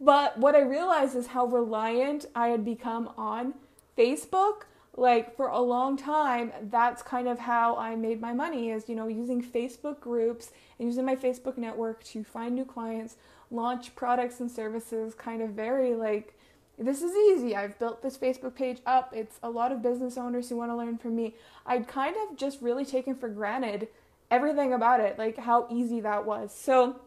But 0.00 0.38
what 0.38 0.54
I 0.54 0.60
realized 0.60 1.16
is 1.16 1.28
how 1.28 1.46
reliant 1.46 2.26
I 2.34 2.48
had 2.48 2.64
become 2.64 3.10
on 3.16 3.54
Facebook, 3.96 4.62
like 4.96 5.36
for 5.36 5.48
a 5.48 5.60
long 5.60 5.96
time, 5.96 6.52
that's 6.70 7.02
kind 7.02 7.28
of 7.28 7.38
how 7.38 7.76
I 7.76 7.96
made 7.96 8.20
my 8.20 8.32
money 8.32 8.70
is, 8.70 8.88
you 8.88 8.94
know, 8.94 9.08
using 9.08 9.42
Facebook 9.42 10.00
groups 10.00 10.50
and 10.78 10.88
using 10.88 11.04
my 11.04 11.16
Facebook 11.16 11.58
network 11.58 12.02
to 12.04 12.24
find 12.24 12.54
new 12.54 12.64
clients, 12.64 13.16
launch 13.50 13.94
products 13.94 14.40
and 14.40 14.50
services, 14.50 15.14
kind 15.14 15.42
of 15.42 15.50
very 15.50 15.94
like 15.94 16.36
this 16.78 17.02
is 17.02 17.14
easy. 17.14 17.56
I've 17.56 17.78
built 17.78 18.02
this 18.02 18.18
Facebook 18.18 18.54
page 18.54 18.78
up. 18.84 19.12
It's 19.14 19.38
a 19.42 19.48
lot 19.48 19.72
of 19.72 19.82
business 19.82 20.18
owners 20.18 20.48
who 20.48 20.56
want 20.56 20.70
to 20.70 20.76
learn 20.76 20.98
from 20.98 21.16
me. 21.16 21.34
I'd 21.64 21.88
kind 21.88 22.14
of 22.16 22.36
just 22.36 22.60
really 22.60 22.84
taken 22.84 23.14
for 23.14 23.28
granted 23.28 23.88
everything 24.30 24.74
about 24.74 25.00
it, 25.00 25.18
like 25.18 25.38
how 25.38 25.66
easy 25.70 26.00
that 26.00 26.26
was. 26.26 26.54
So 26.54 27.00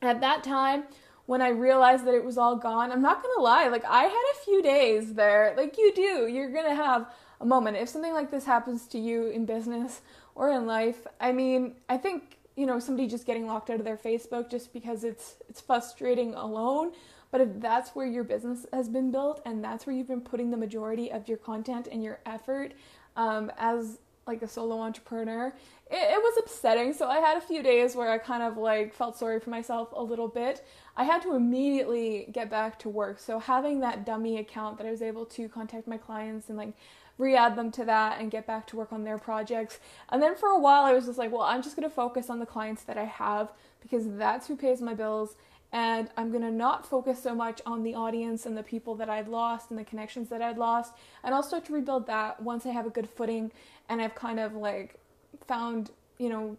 at 0.00 0.20
that 0.20 0.44
time, 0.44 0.84
when 1.26 1.40
I 1.40 1.48
realized 1.48 2.04
that 2.06 2.14
it 2.14 2.24
was 2.24 2.36
all 2.36 2.56
gone, 2.56 2.92
I'm 2.92 3.02
not 3.02 3.22
gonna 3.22 3.42
lie, 3.42 3.68
like 3.68 3.84
I 3.84 4.04
had 4.04 4.24
a 4.32 4.44
few 4.44 4.62
days 4.62 5.14
there. 5.14 5.54
Like 5.56 5.78
you 5.78 5.92
do, 5.94 6.26
you're 6.26 6.50
gonna 6.50 6.74
have 6.74 7.06
a 7.40 7.46
moment. 7.46 7.76
If 7.76 7.88
something 7.88 8.12
like 8.12 8.30
this 8.30 8.44
happens 8.44 8.86
to 8.88 8.98
you 8.98 9.28
in 9.28 9.46
business 9.46 10.02
or 10.34 10.50
in 10.50 10.66
life, 10.66 11.06
I 11.20 11.32
mean, 11.32 11.74
I 11.88 11.96
think, 11.96 12.38
you 12.56 12.66
know, 12.66 12.78
somebody 12.78 13.08
just 13.08 13.26
getting 13.26 13.46
locked 13.46 13.70
out 13.70 13.78
of 13.78 13.84
their 13.84 13.96
Facebook 13.96 14.50
just 14.50 14.72
because 14.72 15.04
it's 15.04 15.36
it's 15.48 15.60
frustrating 15.60 16.34
alone. 16.34 16.92
But 17.30 17.40
if 17.40 17.48
that's 17.56 17.96
where 17.96 18.06
your 18.06 18.22
business 18.22 18.64
has 18.72 18.88
been 18.88 19.10
built 19.10 19.42
and 19.44 19.64
that's 19.64 19.86
where 19.86 19.96
you've 19.96 20.06
been 20.06 20.20
putting 20.20 20.52
the 20.52 20.56
majority 20.56 21.10
of 21.10 21.26
your 21.26 21.38
content 21.38 21.88
and 21.90 22.04
your 22.04 22.20
effort, 22.26 22.74
um, 23.16 23.50
as 23.58 23.98
like 24.26 24.42
a 24.42 24.48
solo 24.48 24.80
entrepreneur. 24.80 25.52
It, 25.94 26.10
it 26.10 26.20
was 26.20 26.34
upsetting. 26.38 26.92
So 26.92 27.08
I 27.08 27.20
had 27.20 27.36
a 27.36 27.40
few 27.40 27.62
days 27.62 27.94
where 27.94 28.10
I 28.10 28.18
kind 28.18 28.42
of 28.42 28.56
like 28.56 28.92
felt 28.92 29.16
sorry 29.16 29.38
for 29.38 29.50
myself 29.50 29.90
a 29.92 30.02
little 30.02 30.26
bit. 30.26 30.66
I 30.96 31.04
had 31.04 31.22
to 31.22 31.36
immediately 31.36 32.28
get 32.32 32.50
back 32.50 32.80
to 32.80 32.88
work. 32.88 33.20
So 33.20 33.38
having 33.38 33.78
that 33.80 34.04
dummy 34.04 34.38
account 34.38 34.76
that 34.78 34.86
I 34.88 34.90
was 34.90 35.02
able 35.02 35.24
to 35.26 35.48
contact 35.48 35.86
my 35.86 35.96
clients 35.96 36.48
and 36.48 36.58
like 36.58 36.72
re-add 37.16 37.54
them 37.54 37.70
to 37.70 37.84
that 37.84 38.20
and 38.20 38.28
get 38.28 38.44
back 38.44 38.66
to 38.66 38.76
work 38.76 38.92
on 38.92 39.04
their 39.04 39.18
projects. 39.18 39.78
And 40.08 40.20
then 40.20 40.34
for 40.34 40.48
a 40.48 40.58
while 40.58 40.82
I 40.82 40.92
was 40.92 41.06
just 41.06 41.16
like, 41.16 41.30
well, 41.30 41.42
I'm 41.42 41.62
just 41.62 41.76
going 41.76 41.88
to 41.88 41.94
focus 41.94 42.28
on 42.28 42.40
the 42.40 42.46
clients 42.46 42.82
that 42.84 42.98
I 42.98 43.04
have 43.04 43.52
because 43.80 44.04
that's 44.16 44.48
who 44.48 44.56
pays 44.56 44.82
my 44.82 44.94
bills 44.94 45.36
and 45.74 46.08
I'm 46.16 46.30
gonna 46.30 46.52
not 46.52 46.88
focus 46.88 47.20
so 47.20 47.34
much 47.34 47.60
on 47.66 47.82
the 47.82 47.96
audience 47.96 48.46
and 48.46 48.56
the 48.56 48.62
people 48.62 48.94
that 48.94 49.10
I'd 49.10 49.26
lost 49.26 49.70
and 49.70 49.78
the 49.78 49.82
connections 49.82 50.28
that 50.28 50.40
I'd 50.40 50.56
lost, 50.56 50.92
and 51.24 51.34
I'll 51.34 51.42
start 51.42 51.64
to 51.64 51.72
rebuild 51.72 52.06
that 52.06 52.40
once 52.40 52.64
I 52.64 52.68
have 52.70 52.86
a 52.86 52.90
good 52.90 53.10
footing 53.10 53.50
and 53.88 54.00
I've 54.00 54.14
kind 54.14 54.38
of 54.38 54.54
like 54.54 55.00
found, 55.46 55.90
you 56.18 56.28
know, 56.28 56.56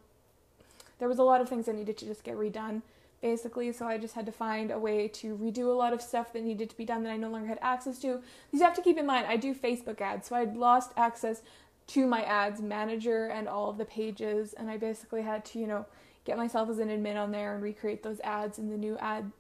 there 1.00 1.10
was 1.10 1.20
a 1.20 1.24
lot 1.24 1.42
of 1.42 1.50
things 1.50 1.66
that 1.66 1.76
needed 1.76 1.98
to 1.98 2.06
just 2.06 2.24
get 2.24 2.36
redone 2.36 2.82
basically, 3.22 3.72
so 3.72 3.88
I 3.88 3.98
just 3.98 4.14
had 4.14 4.26
to 4.28 4.32
find 4.32 4.70
a 4.70 4.78
way 4.78 5.08
to 5.08 5.36
redo 5.36 5.66
a 5.66 5.78
lot 5.78 5.94
of 5.94 6.02
stuff 6.02 6.32
that 6.34 6.44
needed 6.44 6.70
to 6.70 6.78
be 6.78 6.86
done 6.86 7.04
that 7.04 7.12
I 7.12 7.18
no 7.18 7.30
longer 7.30 7.48
had 7.48 7.58
access 7.60 7.98
to. 8.00 8.08
Because 8.08 8.60
you 8.60 8.64
have 8.64 8.76
to 8.76 8.84
keep 8.84 9.00
in 9.00 9.06
mind, 9.08 9.26
I 9.26 9.36
do 9.36 9.56
Facebook 9.56 10.00
ads, 10.00 10.28
so 10.28 10.36
I'd 10.36 10.56
lost 10.56 10.92
access 10.96 11.42
to 11.88 12.06
my 12.06 12.22
ads 12.24 12.62
manager 12.62 13.28
and 13.28 13.48
all 13.48 13.70
of 13.70 13.80
the 13.80 13.86
pages, 13.86 14.54
and 14.54 14.70
I 14.70 14.78
basically 14.78 15.24
had 15.24 15.44
to, 15.46 15.60
you 15.60 15.66
know, 15.66 15.88
get 16.24 16.38
myself 16.38 16.70
as 16.70 16.78
an 16.80 16.90
admin 16.90 17.16
on 17.16 17.32
there 17.32 17.56
and 17.56 17.64
recreate 17.64 18.04
those 18.04 18.20
ads 18.20 18.60
in 18.60 18.70
the 18.70 18.78
new 18.78 18.98
ad 18.98 19.32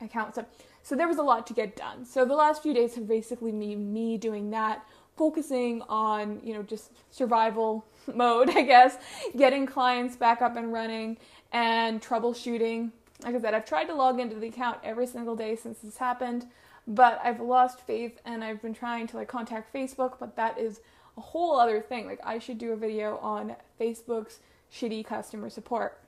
account. 0.00 0.34
So, 0.34 0.46
so 0.82 0.94
there 0.94 1.08
was 1.08 1.18
a 1.18 1.22
lot 1.22 1.46
to 1.48 1.52
get 1.52 1.76
done. 1.76 2.04
So 2.04 2.24
the 2.24 2.34
last 2.34 2.62
few 2.62 2.72
days 2.72 2.94
have 2.94 3.08
basically 3.08 3.52
been 3.52 3.92
me 3.92 4.16
doing 4.16 4.50
that, 4.50 4.86
focusing 5.16 5.82
on, 5.88 6.40
you 6.42 6.54
know, 6.54 6.62
just 6.62 6.92
survival 7.10 7.84
mode, 8.14 8.50
I 8.50 8.62
guess, 8.62 8.98
getting 9.36 9.66
clients 9.66 10.16
back 10.16 10.42
up 10.42 10.56
and 10.56 10.72
running 10.72 11.16
and 11.52 12.02
troubleshooting. 12.02 12.90
Like 13.22 13.34
I 13.34 13.40
said, 13.40 13.54
I've 13.54 13.64
tried 13.64 13.84
to 13.84 13.94
log 13.94 14.20
into 14.20 14.36
the 14.36 14.48
account 14.48 14.78
every 14.82 15.06
single 15.06 15.36
day 15.36 15.56
since 15.56 15.78
this 15.78 15.96
happened, 15.96 16.46
but 16.86 17.20
I've 17.22 17.40
lost 17.40 17.80
faith 17.80 18.20
and 18.24 18.44
I've 18.44 18.60
been 18.60 18.74
trying 18.74 19.06
to 19.08 19.16
like 19.16 19.28
contact 19.28 19.72
Facebook, 19.72 20.14
but 20.18 20.36
that 20.36 20.58
is 20.58 20.80
a 21.16 21.20
whole 21.20 21.58
other 21.58 21.80
thing. 21.80 22.06
Like 22.06 22.20
I 22.24 22.38
should 22.38 22.58
do 22.58 22.72
a 22.72 22.76
video 22.76 23.18
on 23.18 23.56
Facebook's 23.80 24.40
shitty 24.72 25.06
customer 25.06 25.48
support. 25.48 26.00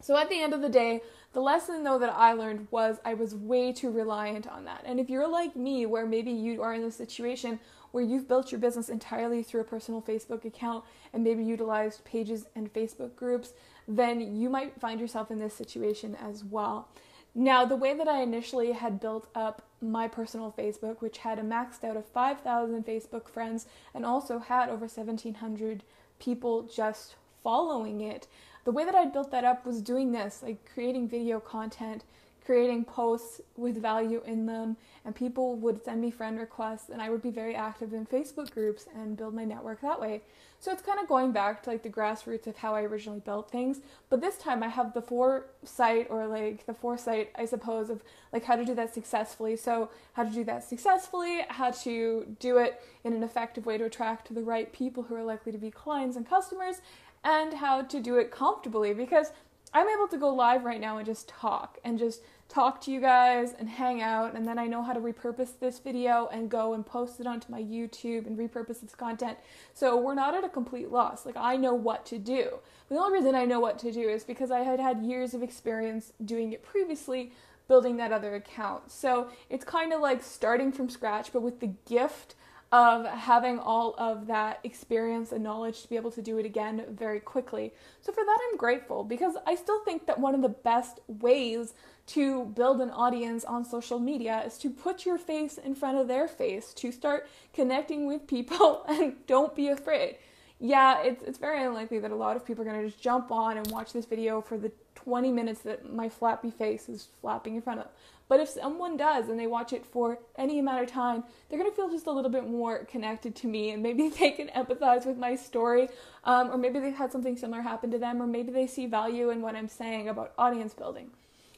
So 0.00 0.16
at 0.16 0.28
the 0.28 0.40
end 0.40 0.52
of 0.52 0.60
the 0.60 0.68
day, 0.68 1.02
the 1.32 1.40
lesson 1.40 1.84
though 1.84 1.98
that 1.98 2.14
I 2.14 2.32
learned 2.32 2.68
was 2.70 2.98
I 3.04 3.14
was 3.14 3.34
way 3.34 3.72
too 3.72 3.90
reliant 3.90 4.46
on 4.46 4.64
that. 4.64 4.82
And 4.84 4.98
if 4.98 5.10
you're 5.10 5.28
like 5.28 5.54
me, 5.56 5.86
where 5.86 6.06
maybe 6.06 6.30
you 6.30 6.62
are 6.62 6.74
in 6.74 6.82
a 6.82 6.90
situation 6.90 7.60
where 7.90 8.04
you've 8.04 8.28
built 8.28 8.52
your 8.52 8.60
business 8.60 8.88
entirely 8.88 9.42
through 9.42 9.62
a 9.62 9.64
personal 9.64 10.02
Facebook 10.02 10.44
account 10.44 10.84
and 11.12 11.24
maybe 11.24 11.44
utilized 11.44 12.04
pages 12.04 12.46
and 12.54 12.72
Facebook 12.72 13.16
groups, 13.16 13.52
then 13.86 14.36
you 14.36 14.50
might 14.50 14.80
find 14.80 15.00
yourself 15.00 15.30
in 15.30 15.38
this 15.38 15.54
situation 15.54 16.16
as 16.16 16.44
well. 16.44 16.88
Now, 17.34 17.64
the 17.64 17.76
way 17.76 17.96
that 17.96 18.08
I 18.08 18.22
initially 18.22 18.72
had 18.72 19.00
built 19.00 19.28
up 19.34 19.62
my 19.80 20.08
personal 20.08 20.52
Facebook, 20.56 21.00
which 21.00 21.18
had 21.18 21.38
a 21.38 21.42
maxed 21.42 21.84
out 21.84 21.96
of 21.96 22.04
5,000 22.06 22.84
Facebook 22.84 23.28
friends 23.28 23.66
and 23.94 24.04
also 24.04 24.38
had 24.38 24.68
over 24.68 24.86
1,700 24.86 25.84
people 26.18 26.62
just 26.64 27.14
following 27.42 28.00
it, 28.00 28.26
the 28.68 28.72
way 28.72 28.84
that 28.84 28.94
I 28.94 29.06
built 29.06 29.30
that 29.30 29.44
up 29.44 29.64
was 29.64 29.80
doing 29.80 30.12
this, 30.12 30.42
like 30.42 30.58
creating 30.74 31.08
video 31.08 31.40
content, 31.40 32.04
creating 32.44 32.84
posts 32.84 33.40
with 33.56 33.80
value 33.80 34.20
in 34.26 34.44
them, 34.44 34.76
and 35.06 35.16
people 35.16 35.56
would 35.56 35.82
send 35.82 36.02
me 36.02 36.10
friend 36.10 36.38
requests, 36.38 36.90
and 36.90 37.00
I 37.00 37.08
would 37.08 37.22
be 37.22 37.30
very 37.30 37.54
active 37.54 37.94
in 37.94 38.04
Facebook 38.04 38.50
groups 38.50 38.84
and 38.94 39.16
build 39.16 39.32
my 39.32 39.46
network 39.46 39.80
that 39.80 39.98
way. 39.98 40.20
So 40.60 40.70
it's 40.70 40.82
kind 40.82 41.00
of 41.00 41.08
going 41.08 41.32
back 41.32 41.62
to 41.62 41.70
like 41.70 41.82
the 41.82 41.88
grassroots 41.88 42.46
of 42.46 42.56
how 42.56 42.74
I 42.74 42.82
originally 42.82 43.20
built 43.20 43.50
things, 43.50 43.80
but 44.10 44.20
this 44.20 44.36
time 44.36 44.62
I 44.62 44.68
have 44.68 44.92
the 44.92 45.00
foresight 45.00 46.08
or 46.10 46.26
like 46.26 46.66
the 46.66 46.74
foresight, 46.74 47.30
I 47.36 47.46
suppose, 47.46 47.88
of 47.88 48.02
like 48.34 48.44
how 48.44 48.56
to 48.56 48.66
do 48.66 48.74
that 48.74 48.92
successfully. 48.92 49.56
So 49.56 49.88
how 50.12 50.24
to 50.24 50.30
do 50.30 50.44
that 50.44 50.62
successfully, 50.62 51.46
how 51.48 51.70
to 51.70 52.36
do 52.38 52.58
it 52.58 52.82
in 53.04 53.14
an 53.14 53.22
effective 53.22 53.64
way 53.64 53.78
to 53.78 53.84
attract 53.84 54.34
the 54.34 54.42
right 54.42 54.70
people 54.74 55.04
who 55.04 55.14
are 55.14 55.24
likely 55.24 55.52
to 55.52 55.58
be 55.58 55.70
clients 55.70 56.18
and 56.18 56.28
customers, 56.28 56.82
and 57.24 57.54
how 57.54 57.82
to 57.82 58.00
do 58.00 58.16
it 58.16 58.30
comfortably 58.30 58.94
because 58.94 59.32
I'm 59.72 59.88
able 59.88 60.08
to 60.08 60.16
go 60.16 60.32
live 60.34 60.64
right 60.64 60.80
now 60.80 60.96
and 60.96 61.06
just 61.06 61.28
talk 61.28 61.78
and 61.84 61.98
just 61.98 62.22
talk 62.48 62.80
to 62.80 62.90
you 62.90 63.00
guys 63.00 63.52
and 63.58 63.68
hang 63.68 64.00
out 64.00 64.34
and 64.34 64.46
then 64.46 64.58
I 64.58 64.66
know 64.66 64.82
how 64.82 64.94
to 64.94 65.00
repurpose 65.00 65.58
this 65.60 65.78
video 65.78 66.28
and 66.32 66.50
go 66.50 66.72
and 66.72 66.84
post 66.84 67.20
it 67.20 67.26
onto 67.26 67.52
my 67.52 67.60
YouTube 67.60 68.26
and 68.26 68.38
repurpose 68.38 68.82
its 68.82 68.94
content. 68.94 69.36
So 69.74 69.98
we're 69.98 70.14
not 70.14 70.34
at 70.34 70.44
a 70.44 70.48
complete 70.48 70.90
loss. 70.90 71.26
Like 71.26 71.36
I 71.36 71.56
know 71.56 71.74
what 71.74 72.06
to 72.06 72.18
do. 72.18 72.58
The 72.88 72.96
only 72.96 73.18
reason 73.18 73.34
I 73.34 73.44
know 73.44 73.60
what 73.60 73.78
to 73.80 73.92
do 73.92 74.08
is 74.08 74.24
because 74.24 74.50
I 74.50 74.60
had 74.60 74.80
had 74.80 75.02
years 75.02 75.34
of 75.34 75.42
experience 75.42 76.14
doing 76.24 76.52
it 76.52 76.62
previously 76.62 77.32
building 77.68 77.98
that 77.98 78.12
other 78.12 78.34
account. 78.34 78.90
So 78.90 79.28
it's 79.50 79.64
kind 79.64 79.92
of 79.92 80.00
like 80.00 80.22
starting 80.22 80.72
from 80.72 80.88
scratch 80.88 81.32
but 81.32 81.42
with 81.42 81.60
the 81.60 81.74
gift 81.86 82.34
of 82.70 83.06
having 83.06 83.58
all 83.58 83.94
of 83.96 84.26
that 84.26 84.60
experience 84.62 85.32
and 85.32 85.42
knowledge 85.42 85.82
to 85.82 85.88
be 85.88 85.96
able 85.96 86.10
to 86.10 86.20
do 86.20 86.36
it 86.38 86.44
again 86.44 86.84
very 86.90 87.18
quickly. 87.18 87.72
So, 88.02 88.12
for 88.12 88.22
that, 88.24 88.38
I'm 88.50 88.58
grateful 88.58 89.04
because 89.04 89.36
I 89.46 89.54
still 89.54 89.82
think 89.84 90.06
that 90.06 90.20
one 90.20 90.34
of 90.34 90.42
the 90.42 90.50
best 90.50 91.00
ways 91.06 91.74
to 92.08 92.46
build 92.46 92.80
an 92.80 92.90
audience 92.90 93.44
on 93.44 93.64
social 93.64 93.98
media 93.98 94.42
is 94.46 94.58
to 94.58 94.70
put 94.70 95.06
your 95.06 95.18
face 95.18 95.58
in 95.58 95.74
front 95.74 95.98
of 95.98 96.08
their 96.08 96.28
face, 96.28 96.74
to 96.74 96.92
start 96.92 97.28
connecting 97.54 98.06
with 98.06 98.26
people, 98.26 98.84
and 98.88 99.14
don't 99.26 99.54
be 99.54 99.68
afraid. 99.68 100.16
Yeah, 100.60 101.02
it's, 101.02 101.22
it's 101.22 101.38
very 101.38 101.62
unlikely 101.62 102.00
that 102.00 102.10
a 102.10 102.16
lot 102.16 102.36
of 102.36 102.44
people 102.44 102.62
are 102.62 102.70
going 102.70 102.82
to 102.82 102.88
just 102.88 103.00
jump 103.00 103.30
on 103.30 103.56
and 103.56 103.66
watch 103.68 103.92
this 103.92 104.06
video 104.06 104.40
for 104.40 104.58
the 104.58 104.72
20 105.04 105.32
minutes 105.32 105.60
that 105.60 105.92
my 105.92 106.08
flappy 106.08 106.50
face 106.50 106.88
is 106.88 107.08
flapping 107.20 107.54
in 107.54 107.62
front 107.62 107.80
of 107.80 107.86
them. 107.86 107.94
But 108.28 108.40
if 108.40 108.48
someone 108.48 108.96
does 108.96 109.28
and 109.28 109.38
they 109.38 109.46
watch 109.46 109.72
it 109.72 109.86
for 109.86 110.18
any 110.36 110.58
amount 110.58 110.82
of 110.82 110.90
time, 110.90 111.24
they're 111.48 111.58
going 111.58 111.70
to 111.70 111.74
feel 111.74 111.88
just 111.88 112.06
a 112.06 112.10
little 112.10 112.30
bit 112.30 112.46
more 112.46 112.84
connected 112.84 113.34
to 113.36 113.46
me 113.46 113.70
and 113.70 113.82
maybe 113.82 114.08
they 114.20 114.32
can 114.32 114.48
empathize 114.48 115.06
with 115.06 115.16
my 115.16 115.34
story, 115.34 115.88
um, 116.24 116.50
or 116.50 116.58
maybe 116.58 116.78
they've 116.78 116.94
had 116.94 117.12
something 117.12 117.36
similar 117.36 117.62
happen 117.62 117.90
to 117.90 117.98
them, 117.98 118.20
or 118.20 118.26
maybe 118.26 118.52
they 118.52 118.66
see 118.66 118.86
value 118.86 119.30
in 119.30 119.40
what 119.40 119.54
I'm 119.54 119.68
saying 119.68 120.08
about 120.08 120.32
audience 120.36 120.74
building. 120.74 121.10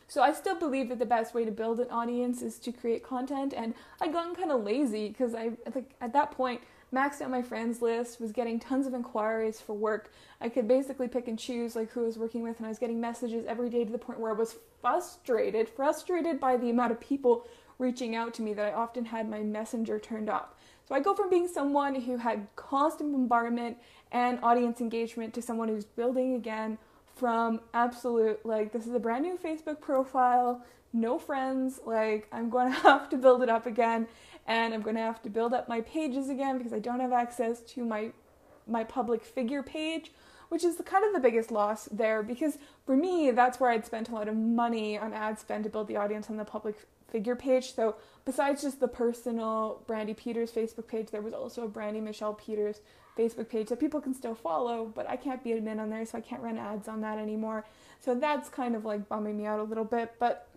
So 0.07 0.23
I 0.23 0.33
still 0.33 0.59
believe 0.59 0.89
that 0.89 0.99
the 0.99 1.07
best 1.07 1.35
way 1.35 1.45
to 1.45 1.53
build 1.53 1.79
an 1.79 1.89
audience 1.91 2.43
is 2.43 2.59
to 2.61 2.73
create 2.73 3.05
content, 3.05 3.55
and 3.57 3.75
I've 4.01 4.13
gotten 4.13 4.35
kind 4.35 4.51
of 4.51 4.65
lazy 4.65 5.09
because 5.09 5.35
I 5.35 5.53
like 5.75 5.95
at 6.01 6.13
that 6.13 6.33
point 6.33 6.61
maxed 6.93 7.21
out 7.21 7.31
my 7.31 7.43
friends 7.43 7.81
list, 7.81 8.21
was 8.21 8.33
getting 8.33 8.59
tons 8.59 8.87
of 8.87 8.95
inquiries 8.95 9.61
for 9.61 9.75
work. 9.75 10.13
I 10.41 10.49
could 10.49 10.67
basically 10.67 11.09
pick 11.09 11.29
and 11.29 11.39
choose 11.39 11.77
like 11.77 11.91
who 11.91 12.03
I 12.03 12.07
was 12.07 12.19
working 12.19 12.43
with, 12.43 12.59
and 12.59 12.67
I 12.67 12.69
was 12.69 12.79
getting 12.79 13.01
messages 13.01 13.45
every 13.47 13.71
day 13.71 13.85
to 13.85 13.93
the 13.93 13.99
point 13.99 14.21
where 14.21 14.33
I 14.33 14.37
was 14.37 14.57
frustrated, 14.81 15.69
frustrated 15.69 16.41
by 16.41 16.57
the 16.57 16.71
amount 16.71 16.93
of 16.93 17.01
people 17.01 17.47
reaching 17.79 18.15
out 18.15 18.35
to 18.35 18.43
me 18.43 18.53
that 18.55 18.67
I 18.67 18.73
often 18.73 19.07
had 19.07 19.29
my 19.29 19.41
messenger 19.41 19.99
turned 19.99 20.29
off. 20.29 20.55
So 20.87 20.95
I 20.95 21.01
go 21.01 21.15
from 21.15 21.31
being 21.31 21.49
someone 21.49 21.95
who 21.95 22.17
had 22.17 22.49
constant 22.57 23.13
bombardment 23.13 23.79
and 24.13 24.39
audience 24.43 24.81
engagement 24.81 25.33
to 25.35 25.43
someone 25.43 25.69
who's 25.69 25.85
building 25.85 26.35
again 26.35 26.79
from 27.21 27.61
absolute 27.75 28.45
like 28.47 28.73
this 28.73 28.87
is 28.87 28.95
a 28.95 28.99
brand 28.99 29.23
new 29.23 29.37
Facebook 29.37 29.79
profile, 29.79 30.65
no 30.95 31.19
friends, 31.19 31.79
like 31.85 32.27
I'm 32.33 32.49
going 32.49 32.73
to 32.73 32.79
have 32.81 33.11
to 33.11 33.19
build 33.19 33.43
it 33.43 33.51
up 33.51 33.67
again 33.67 34.09
and 34.47 34.73
I'm 34.73 34.81
going 34.81 34.97
to 34.97 35.03
have 35.03 35.21
to 35.23 35.31
build 35.31 35.53
up 35.53 35.69
my 35.69 35.83
pages 35.83 36.31
again 36.31 36.57
because 36.57 36.73
I 36.73 36.79
don't 36.79 36.99
have 36.99 37.13
access 37.13 37.61
to 37.75 37.85
my 37.85 38.13
my 38.67 38.85
public 38.85 39.23
figure 39.23 39.63
page, 39.63 40.13
which 40.49 40.65
is 40.65 40.77
the, 40.77 40.83
kind 40.83 41.05
of 41.05 41.13
the 41.13 41.21
biggest 41.21 41.51
loss 41.51 41.87
there 41.93 42.23
because 42.23 42.57
for 42.87 42.97
me 42.97 43.31
that's 43.33 43.61
where 43.61 43.71
I'd 43.71 43.85
spent 43.85 44.09
a 44.09 44.15
lot 44.15 44.27
of 44.27 44.35
money 44.35 44.99
on 44.99 45.13
ad 45.13 45.39
spend 45.39 45.65
to 45.65 45.71
build 45.71 45.89
the 45.89 45.97
audience 45.97 46.31
on 46.31 46.39
the 46.39 46.45
public 46.47 46.77
figure 47.11 47.37
page. 47.37 47.75
So 47.75 47.97
besides 48.25 48.63
just 48.63 48.81
the 48.81 48.89
personal 48.89 49.83
Brandy 49.87 50.15
Peters 50.15 50.51
Facebook 50.53 50.89
page, 50.89 51.11
there 51.11 51.21
was 51.21 51.35
also 51.35 51.65
a 51.65 51.69
Brandy 51.69 52.01
Michelle 52.01 52.35
Peters 52.35 52.81
Facebook 53.19 53.49
page 53.49 53.69
that 53.69 53.81
people 53.81 54.01
can 54.01 54.15
still 54.15 54.35
follow, 54.35 54.91
but 54.95 55.09
I 55.09 55.17
can't 55.17 55.43
be 55.43 55.51
admin 55.51 55.79
on 55.79 55.91
there, 55.91 56.05
so 56.07 56.19
I 56.19 56.21
can't 56.21 56.43
run 56.43 56.59
ads 56.59 56.89
on 56.89 57.01
that 57.03 57.19
anymore. 57.19 57.65
So 58.01 58.15
that's 58.15 58.49
kind 58.49 58.75
of 58.75 58.85
like 58.85 59.09
bumming 59.09 59.37
me 59.37 59.47
out 59.47 59.61
a 59.61 59.65
little 59.65 59.85
bit, 59.85 60.15
but 60.19 60.49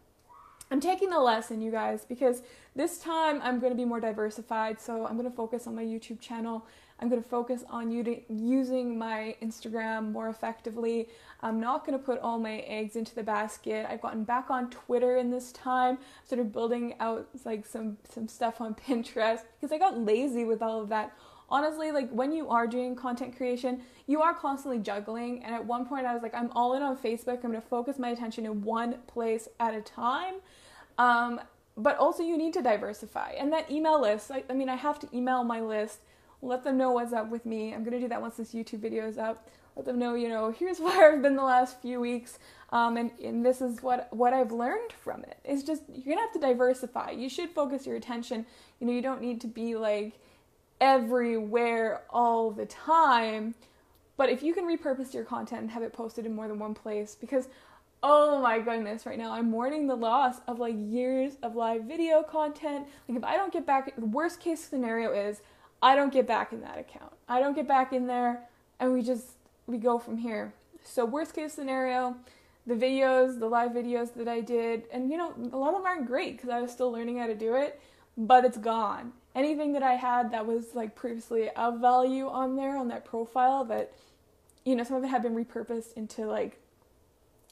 I'm 0.72 0.79
taking 0.79 1.10
the 1.12 1.19
lesson, 1.19 1.62
you 1.62 1.72
guys, 1.72 2.03
because 2.03 2.41
this 2.75 2.98
time 2.98 3.39
I'm 3.43 3.60
going 3.60 3.72
to 3.72 3.77
be 3.77 3.86
more 3.86 4.00
diversified. 4.00 4.81
So 4.81 5.05
I'm 5.05 5.17
going 5.17 5.29
to 5.29 5.36
focus 5.36 5.67
on 5.67 5.75
my 5.75 5.83
YouTube 5.83 6.19
channel. 6.19 6.65
I'm 7.00 7.10
going 7.10 7.22
to 7.22 7.29
focus 7.29 7.63
on 7.69 7.91
using 7.91 8.98
my 8.98 9.36
Instagram 9.41 10.12
more 10.12 10.29
effectively. 10.29 11.10
I'm 11.41 11.60
not 11.60 11.86
going 11.86 11.98
to 11.98 12.03
put 12.03 12.19
all 12.22 12.39
my 12.39 12.60
eggs 12.62 12.95
into 12.95 13.13
the 13.13 13.24
basket. 13.24 13.86
I've 13.89 14.01
gotten 14.01 14.24
back 14.24 14.50
on 14.50 14.69
Twitter 14.69 15.17
in 15.17 15.29
this 15.29 15.51
time, 15.51 15.98
started 16.25 16.51
building 16.51 16.95
out 17.00 17.27
like 17.45 17.65
some 17.65 17.98
some 18.10 18.27
stuff 18.27 18.62
on 18.62 18.74
Pinterest 18.88 19.41
because 19.60 19.72
I 19.72 19.77
got 19.77 20.00
lazy 20.00 20.45
with 20.45 20.62
all 20.62 20.81
of 20.81 20.89
that. 20.89 21.13
Honestly, 21.53 21.91
like 21.91 22.10
when 22.10 22.31
you 22.31 22.50
are 22.50 22.65
doing 22.65 22.95
content 22.95 23.38
creation, 23.38 23.81
you 24.07 24.22
are 24.22 24.33
constantly 24.33 24.79
juggling. 24.79 25.43
And 25.43 25.53
at 25.53 25.63
one 25.63 25.86
point, 25.86 26.05
I 26.05 26.13
was 26.13 26.24
like, 26.24 26.33
I'm 26.33 26.50
all 26.51 26.74
in 26.74 26.81
on 26.81 26.98
Facebook. 26.98 27.43
I'm 27.43 27.51
going 27.51 27.62
to 27.62 27.62
focus 27.62 28.00
my 28.00 28.10
attention 28.10 28.45
in 28.45 28.63
one 28.63 28.95
place 29.07 29.48
at 29.60 29.74
a 29.75 29.81
time. 29.81 30.36
Um, 30.98 31.39
but 31.77 31.98
also, 31.98 32.24
you 32.24 32.38
need 32.38 32.53
to 32.53 32.62
diversify. 32.62 33.33
And 33.38 33.53
that 33.53 33.69
email 33.69 34.01
list, 34.01 34.31
I, 34.31 34.43
I 34.50 34.53
mean, 34.53 34.67
I 34.67 34.75
have 34.75 35.00
to 35.00 35.07
email 35.15 35.43
my 35.43 35.62
list 35.62 36.00
let 36.43 36.63
them 36.63 36.77
know 36.77 36.91
what's 36.91 37.13
up 37.13 37.29
with 37.29 37.45
me. 37.45 37.74
I'm 37.74 37.83
gonna 37.83 38.00
do 38.00 38.10
that 38.10 38.22
once 38.22 38.36
this 38.36 38.53
YouTube 38.53 38.79
video 38.79 39.07
is 39.07 39.17
up. 39.17 39.48
Let 39.75 39.86
them 39.86 39.98
know, 39.98 40.13
you 40.13 40.29
know, 40.29 40.51
here's 40.51 40.79
where 40.81 41.13
I've 41.13 41.22
been 41.22 41.36
the 41.36 41.43
last 41.43 41.81
few 41.81 42.00
weeks, 42.00 42.38
um, 42.72 42.98
and, 42.98 43.12
and 43.24 43.45
this 43.45 43.62
is 43.62 43.81
what 43.81 44.12
what 44.12 44.33
I've 44.33 44.51
learned 44.51 44.91
from 44.91 45.24
it. 45.24 45.38
It's 45.43 45.63
just 45.63 45.83
you're 45.91 46.15
gonna 46.15 46.22
have 46.22 46.33
to 46.33 46.39
diversify. 46.39 47.12
You 47.12 47.29
should 47.29 47.50
focus 47.51 47.88
your 47.88 47.95
attention. 47.95 48.45
You 48.79 48.88
know, 48.88 48.93
you 48.93 49.01
don't 49.01 49.22
need 49.22 49.41
to 49.41 49.48
be 49.48 49.75
like 49.75 50.19
everywhere 50.84 52.02
all 52.10 52.52
the 52.52 52.66
time. 52.66 53.56
But 54.18 54.30
if 54.30 54.44
you 54.44 54.54
can 54.54 54.66
repurpose 54.66 55.13
your 55.13 55.24
content 55.24 55.62
and 55.62 55.72
have 55.72 55.82
it 55.82 55.94
posted 55.94 56.25
in 56.25 56.36
more 56.36 56.50
than 56.50 56.60
one 56.60 56.74
place, 56.74 57.16
because 57.16 57.48
oh 58.04 58.42
my 58.42 58.60
goodness, 58.60 59.06
right 59.06 59.18
now 59.18 59.32
I'm 59.32 59.50
mourning 59.50 59.88
the 59.88 59.96
loss 59.96 60.36
of 60.46 60.60
like 60.60 60.75
years 60.78 61.38
of 61.42 61.56
live 61.56 61.86
video 61.86 62.22
content. 62.22 62.86
Like 63.08 63.18
if 63.18 63.24
I 63.24 63.38
don't 63.38 63.54
get 63.54 63.66
back, 63.66 63.96
the 63.96 64.06
worst 64.06 64.42
case 64.42 64.60
scenario 64.60 65.13
is 65.13 65.42
I 65.82 65.96
don't 65.96 66.12
get 66.12 66.28
back 66.28 66.52
in 66.52 66.60
that 66.62 66.78
account. 66.78 67.13
I 67.30 67.40
don't 67.40 67.56
get 67.56 67.68
back 67.68 67.94
in 67.94 68.08
there, 68.08 68.42
and 68.82 68.92
we 68.92 69.02
just 69.02 69.38
we 69.68 69.78
go 69.78 69.98
from 69.98 70.18
here. 70.18 70.54
So 70.84 71.06
worst 71.06 71.34
case 71.34 71.54
scenario, 71.54 72.18
the 72.68 72.75
videos, 72.75 73.40
the 73.40 73.48
live 73.48 73.72
videos 73.72 74.13
that 74.16 74.28
I 74.28 74.42
did, 74.42 74.84
and 74.92 75.10
you 75.10 75.16
know 75.16 75.34
a 75.54 75.58
lot 75.58 75.70
of 75.70 75.75
them 75.75 75.86
aren't 75.86 76.08
great 76.08 76.36
because 76.36 76.50
I 76.50 76.60
was 76.60 76.74
still 76.74 76.92
learning 76.92 77.20
how 77.20 77.28
to 77.28 77.36
do 77.36 77.56
it, 77.56 77.80
but 78.17 78.46
it's 78.46 78.58
gone. 78.58 79.13
Anything 79.36 79.74
that 79.74 79.84
I 79.84 79.93
had 79.93 80.32
that 80.32 80.46
was 80.46 80.75
like 80.75 80.96
previously 80.96 81.50
of 81.51 81.79
value 81.79 82.27
on 82.27 82.55
there 82.55 82.77
on 82.77 82.88
that 82.89 83.05
profile 83.05 83.65
that 83.65 83.91
you 84.65 84.75
know 84.75 84.84
some 84.84 84.98
of 84.98 85.03
it 85.03 85.08
had 85.08 85.24
been 85.24 85.36
repurposed 85.36 85.93
into 85.96 86.25
like 86.25 86.60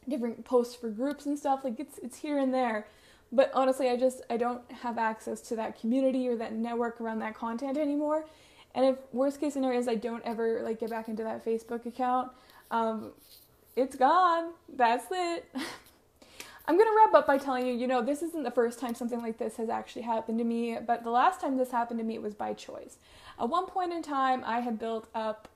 different 0.08 0.46
posts 0.46 0.76
for 0.76 0.90
groups 0.90 1.26
and 1.26 1.38
stuff 1.38 1.64
like 1.64 1.80
it's 1.80 1.98
it's 2.00 2.18
here 2.18 2.38
and 2.38 2.54
there. 2.54 2.88
But 3.32 3.52
honestly 3.54 3.90
i 3.90 3.96
just 3.98 4.22
i 4.30 4.38
don't 4.38 4.62
have 4.72 4.98
access 4.98 5.42
to 5.42 5.56
that 5.56 5.80
community 5.80 6.28
or 6.28 6.36
that 6.36 6.54
network 6.54 7.02
around 7.02 7.20
that 7.20 7.36
content 7.36 7.78
anymore. 7.78 8.26
And 8.76 8.86
if 8.86 8.98
worst 9.12 9.40
case 9.40 9.54
scenario 9.54 9.80
is 9.80 9.88
i 9.88 9.96
don't 9.96 10.24
ever 10.26 10.62
like 10.64 10.80
get 10.80 10.90
back 10.90 11.08
into 11.08 11.24
that 11.24 11.44
facebook 11.46 11.86
account 11.86 12.32
um, 12.72 13.12
it's 13.76 13.96
gone. 13.96 14.52
That's 14.74 15.06
it 15.12 15.46
i'm 16.72 16.78
gonna 16.78 16.90
wrap 16.96 17.14
up 17.14 17.28
by 17.28 17.38
telling 17.38 17.68
you 17.68 17.74
you 17.74 17.86
know 17.86 18.02
this 18.02 18.22
isn't 18.22 18.44
the 18.44 18.52
first 18.52 18.80
time 18.80 18.96
something 18.96 19.22
like 19.22 19.38
this 19.38 19.58
has 19.58 19.70
actually 19.70 20.04
happened 20.04 20.38
to 20.38 20.46
me 20.46 20.78
but 20.88 21.04
the 21.04 21.10
last 21.10 21.42
time 21.42 21.58
this 21.58 21.72
happened 21.72 22.00
to 22.00 22.06
me 22.06 22.16
it 22.16 22.22
was 22.22 22.34
by 22.34 22.54
choice 22.54 22.98
at 23.40 23.50
one 23.50 23.66
point 23.66 23.92
in 23.92 24.02
time 24.02 24.42
i 24.46 24.62
had 24.62 24.80
built 24.80 25.08
up 25.14 25.50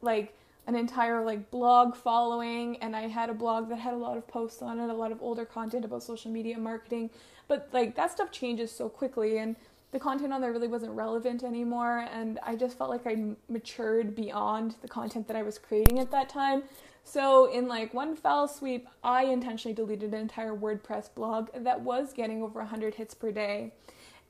like 0.00 0.34
an 0.66 0.76
entire 0.76 1.24
like 1.24 1.50
blog 1.50 1.96
following 1.96 2.76
and 2.76 2.94
I 2.94 3.08
had 3.08 3.30
a 3.30 3.34
blog 3.34 3.68
that 3.70 3.78
had 3.78 3.94
a 3.94 3.96
lot 3.96 4.16
of 4.16 4.26
posts 4.28 4.62
on 4.62 4.78
it, 4.78 4.90
a 4.90 4.94
lot 4.94 5.10
of 5.10 5.20
older 5.20 5.44
content 5.44 5.84
about 5.84 6.02
social 6.02 6.30
media 6.30 6.58
marketing. 6.58 7.10
But 7.48 7.68
like 7.72 7.96
that 7.96 8.12
stuff 8.12 8.30
changes 8.30 8.70
so 8.70 8.88
quickly 8.88 9.38
and 9.38 9.56
the 9.90 9.98
content 9.98 10.32
on 10.32 10.40
there 10.40 10.52
really 10.52 10.68
wasn't 10.68 10.92
relevant 10.92 11.42
anymore 11.42 12.06
and 12.12 12.38
I 12.42 12.56
just 12.56 12.78
felt 12.78 12.90
like 12.90 13.06
I 13.06 13.34
matured 13.48 14.14
beyond 14.14 14.76
the 14.82 14.88
content 14.88 15.26
that 15.28 15.36
I 15.36 15.42
was 15.42 15.58
creating 15.58 15.98
at 15.98 16.10
that 16.12 16.28
time. 16.28 16.62
So 17.04 17.50
in 17.50 17.68
like 17.68 17.92
one 17.92 18.16
fell 18.16 18.48
sweep, 18.48 18.88
I 19.02 19.24
intentionally 19.24 19.74
deleted 19.74 20.14
an 20.14 20.20
entire 20.20 20.56
WordPress 20.56 21.14
blog 21.14 21.50
that 21.54 21.80
was 21.80 22.12
getting 22.12 22.42
over 22.42 22.60
100 22.60 22.94
hits 22.94 23.14
per 23.14 23.32
day. 23.32 23.72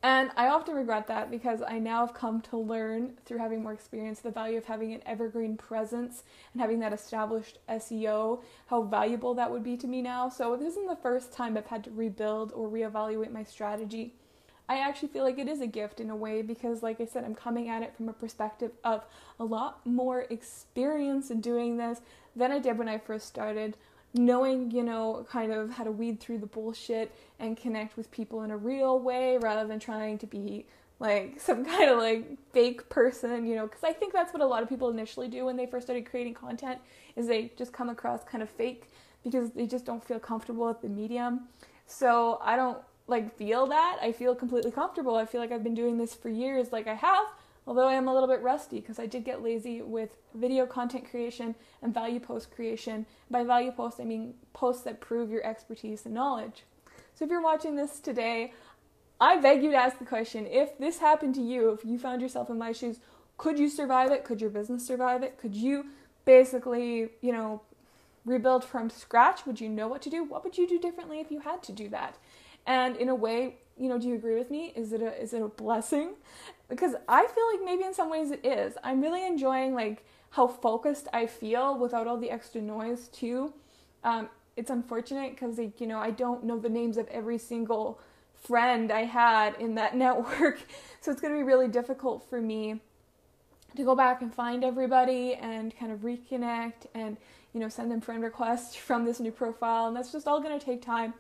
And 0.05 0.33
I 0.37 0.49
often 0.49 0.75
regret 0.75 1.07
that 1.07 1.31
because 1.31 1.63
I 1.63 1.79
now 1.79 2.05
have 2.05 2.15
come 2.15 2.41
to 2.43 2.57
learn 2.57 3.13
through 3.25 3.39
having 3.39 3.63
more 3.63 3.73
experience 3.73 4.19
the 4.19 4.33
value 4.33 4.59
of 4.59 4.65
having 4.65 4.93
an 4.93 5.03
evergreen 5.07 5.57
presence 5.57 6.25
and 6.53 6.61
having 6.61 6.81
that 6.81 6.93
established 6.93 7.59
SEO, 7.69 8.43
how 8.67 8.83
valuable 8.83 9.33
that 9.35 9.51
would 9.51 9.63
be 9.63 9.77
to 9.77 9.87
me 9.87 10.03
now. 10.03 10.29
So, 10.29 10.57
this 10.57 10.71
isn't 10.71 10.89
the 10.89 10.97
first 10.97 11.33
time 11.33 11.57
I've 11.57 11.67
had 11.67 11.85
to 11.85 11.93
rebuild 11.93 12.53
or 12.53 12.69
reevaluate 12.69 13.31
my 13.31 13.45
strategy. 13.45 14.15
I 14.69 14.79
actually 14.79 15.09
feel 15.09 15.25
like 15.25 15.39
it 15.39 15.49
is 15.49 15.61
a 15.61 15.67
gift 15.67 16.01
in 16.01 16.11
a 16.11 16.17
way 16.17 16.43
because, 16.43 16.83
like 16.83 17.01
I 17.01 17.05
said, 17.05 17.25
I'm 17.25 17.35
coming 17.35 17.69
at 17.69 17.83
it 17.83 17.95
from 17.97 18.09
a 18.09 18.13
perspective 18.13 18.71
of 18.85 19.05
a 19.39 19.45
lot 19.45 19.85
more 19.87 20.21
experience 20.31 21.31
in 21.31 21.41
doing 21.41 21.77
this 21.77 22.01
than 22.35 22.53
I 22.53 22.59
did 22.59 22.79
when 22.79 22.89
I 22.89 22.99
first 22.99 23.27
started 23.27 23.77
knowing, 24.15 24.71
you 24.71 24.83
know, 24.83 25.27
kind 25.31 25.53
of 25.53 25.71
how 25.71 25.85
to 25.85 25.91
weed 25.91 26.21
through 26.21 26.39
the 26.39 26.47
bullshit 26.47 27.13
and 27.39 27.57
connect 27.57 27.97
with 27.97 28.11
people 28.11 28.43
in 28.43 28.51
a 28.51 28.57
real 28.57 28.99
way 28.99 29.39
rather 29.39 29.67
than 29.67 29.79
trying 29.79 30.19
to 30.19 30.27
be 30.27 30.67
like 30.99 31.35
some 31.41 31.65
kind 31.65 31.91
of 31.91 31.99
like 31.99 32.27
fake 32.53 32.89
person, 32.89 33.47
you 33.47 33.57
know, 33.57 33.67
because 33.67 33.85
I 33.85 33.93
think 33.93 34.13
that's 34.13 34.33
what 34.33 34.43
a 34.43 34.47
lot 34.47 34.63
of 34.63 34.69
people 34.69 34.91
initially 34.91 35.29
do 35.29 35.47
when 35.47 35.57
they 35.57 35.67
first 35.67 35.87
started 35.87 36.09
creating 36.09 36.35
content 36.35 36.79
is 37.17 37.27
they 37.27 37.53
just 37.57 37.73
come 37.73 37.89
across 37.89 38.23
kind 38.25 38.43
of 38.43 38.51
fake 38.51 38.91
because 39.25 39.51
they 39.51 39.67
just 39.67 39.85
don't 39.85 40.03
feel 40.03 40.19
comfortable 40.19 40.67
with 40.67 40.81
the 40.83 40.89
medium. 40.89 41.49
So 41.87 42.39
I 42.43 42.57
don't 42.57 42.79
like 43.07 43.37
feel 43.37 43.67
that. 43.67 43.99
I 44.01 44.13
feel 44.13 44.35
completely 44.35 44.71
comfortable. 44.71 45.17
I 45.17 45.27
feel 45.27 45.41
like 45.41 45.53
I've 45.53 45.65
been 45.65 45.75
doing 45.75 45.99
this 45.99 46.15
for 46.15 46.29
years 46.29 46.73
like 46.73 46.87
I 46.87 46.95
have 46.95 47.27
although 47.67 47.89
I 47.89 47.95
am 47.95 48.09
a 48.09 48.13
little 48.13 48.29
bit 48.29 48.43
rusty 48.43 48.81
because 48.81 48.99
I 48.99 49.07
did 49.07 49.25
get 49.25 49.43
lazy 49.43 49.83
with 49.83 50.17
video 50.35 50.67
content 50.67 51.09
creation 51.09 51.55
and 51.81 51.95
value 51.95 52.21
post 52.21 52.51
creation. 52.51 53.07
By 53.31 53.45
value 53.45 53.73
post, 53.73 54.01
I 54.01 54.05
mean 54.05 54.35
posts 54.53 54.83
that 54.85 55.01
prove 55.01 55.31
your 55.31 55.45
expertise 55.47 56.05
and 56.05 56.15
knowledge. 56.15 56.65
So 57.15 57.25
if 57.25 57.31
you're 57.31 57.43
watching 57.43 57.77
this 57.77 58.01
today, 58.01 58.53
I 59.21 59.37
beg 59.41 59.63
you 59.63 59.71
to 59.71 59.77
ask 59.77 59.99
the 59.99 60.05
question 60.05 60.47
if 60.47 60.77
this 60.79 60.99
happened 60.99 61.35
to 61.37 61.43
you, 61.43 61.71
if 61.71 61.85
you 61.85 61.99
found 61.99 62.21
yourself 62.21 62.51
in 62.51 62.59
my 62.59 62.73
shoes, 62.73 62.99
could 63.39 63.59
you 63.59 63.69
survive 63.69 64.11
it? 64.11 64.25
Could 64.25 64.41
your 64.41 64.51
business 64.51 64.87
survive 64.87 65.23
it? 65.23 65.39
Could 65.39 65.55
you 65.55 65.87
basically, 66.25 67.11
you 67.21 67.33
know, 67.33 67.63
rebuild 68.25 68.65
from 68.65 68.91
scratch? 68.91 69.47
Would 69.47 69.61
you 69.61 69.69
know 69.69 69.89
what 69.89 70.03
to 70.03 70.11
do? 70.11 70.25
What 70.25 70.45
would 70.45 70.59
you 70.59 70.69
do 70.69 70.79
differently 70.79 71.21
if 71.21 71.31
you 71.31 71.41
had 71.41 71.63
to 71.65 71.73
do 71.73 71.89
that? 71.91 72.17
And 72.67 72.97
in 72.97 73.09
a 73.09 73.15
way, 73.15 73.57
you 73.77 73.89
know, 73.89 73.99
do 73.99 74.09
you 74.09 74.15
agree 74.15 74.37
with 74.37 74.51
me? 74.51 74.73
Is 74.77 74.93
it 74.93 75.03
a 75.03 75.21
is 75.21 75.33
it 75.33 75.43
a 75.43 75.49
blessing? 75.49 76.15
Because 76.69 76.95
I 77.09 77.27
feel 77.27 77.47
like 77.53 77.65
maybe 77.65 77.85
in 77.85 77.95
some 77.95 78.11
ways 78.11 78.31
it 78.31 78.45
is. 78.45 78.75
I'm 78.83 79.01
really 79.01 79.27
enjoying 79.27 79.75
like 79.75 80.05
how 80.31 80.47
focused 80.47 81.09
I 81.13 81.27
feel 81.27 81.79
without 81.79 82.07
all 82.07 82.17
the 82.17 82.31
extra 82.31 82.61
noise 82.61 83.09
too. 83.09 83.53
Um, 84.05 84.29
it's 84.57 84.71
unfortunate 84.71 85.33
because 85.33 85.59
like 85.59 85.81
you 85.81 85.87
know 85.87 85.99
I 85.99 86.11
don't 86.11 86.45
know 86.45 86.59
the 86.59 86.69
names 86.69 86.97
of 86.97 87.09
every 87.09 87.39
single 87.39 88.01
friend 88.35 88.91
I 88.91 89.05
had 89.05 89.55
in 89.59 89.75
that 89.77 89.97
network, 90.05 90.61
so 91.01 91.11
it's 91.11 91.21
gonna 91.21 91.37
be 91.37 91.43
really 91.43 91.69
difficult 91.69 92.29
for 92.29 92.41
me 92.41 92.81
to 93.77 93.85
go 93.85 93.95
back 93.95 94.21
and 94.21 94.33
find 94.35 94.65
everybody 94.65 95.35
and 95.35 95.75
kind 95.79 95.91
of 95.91 96.01
reconnect 96.01 96.87
and 96.95 97.17
you 97.55 97.61
know 97.61 97.69
send 97.69 97.91
them 97.91 98.01
friend 98.01 98.23
requests 98.23 98.77
from 98.89 99.05
this 99.05 99.21
new 99.21 99.33
profile, 99.33 99.89
and 99.89 99.97
that's 99.97 100.13
just 100.13 100.27
all 100.27 100.41
gonna 100.41 100.61
take 100.61 100.83
time. 100.83 101.15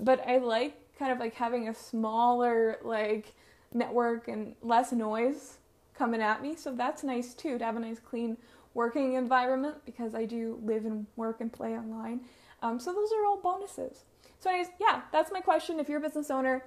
But 0.00 0.26
I 0.26 0.38
like 0.38 0.74
kind 0.98 1.12
of 1.12 1.18
like 1.18 1.34
having 1.34 1.68
a 1.68 1.74
smaller 1.74 2.78
like 2.82 3.34
network 3.72 4.28
and 4.28 4.54
less 4.62 4.92
noise 4.92 5.58
coming 5.94 6.22
at 6.22 6.42
me. 6.42 6.56
So 6.56 6.72
that's 6.72 7.04
nice 7.04 7.34
too 7.34 7.58
to 7.58 7.64
have 7.64 7.76
a 7.76 7.80
nice 7.80 7.98
clean 7.98 8.36
working 8.74 9.14
environment 9.14 9.76
because 9.84 10.14
I 10.14 10.24
do 10.24 10.60
live 10.64 10.84
and 10.84 11.06
work 11.16 11.40
and 11.40 11.52
play 11.52 11.76
online. 11.76 12.20
Um, 12.62 12.78
so 12.80 12.92
those 12.92 13.10
are 13.12 13.24
all 13.26 13.38
bonuses. 13.40 14.04
So, 14.38 14.50
anyways, 14.50 14.68
yeah, 14.80 15.02
that's 15.12 15.32
my 15.32 15.40
question. 15.40 15.80
If 15.80 15.88
you're 15.88 15.98
a 15.98 16.02
business 16.02 16.30
owner, 16.30 16.62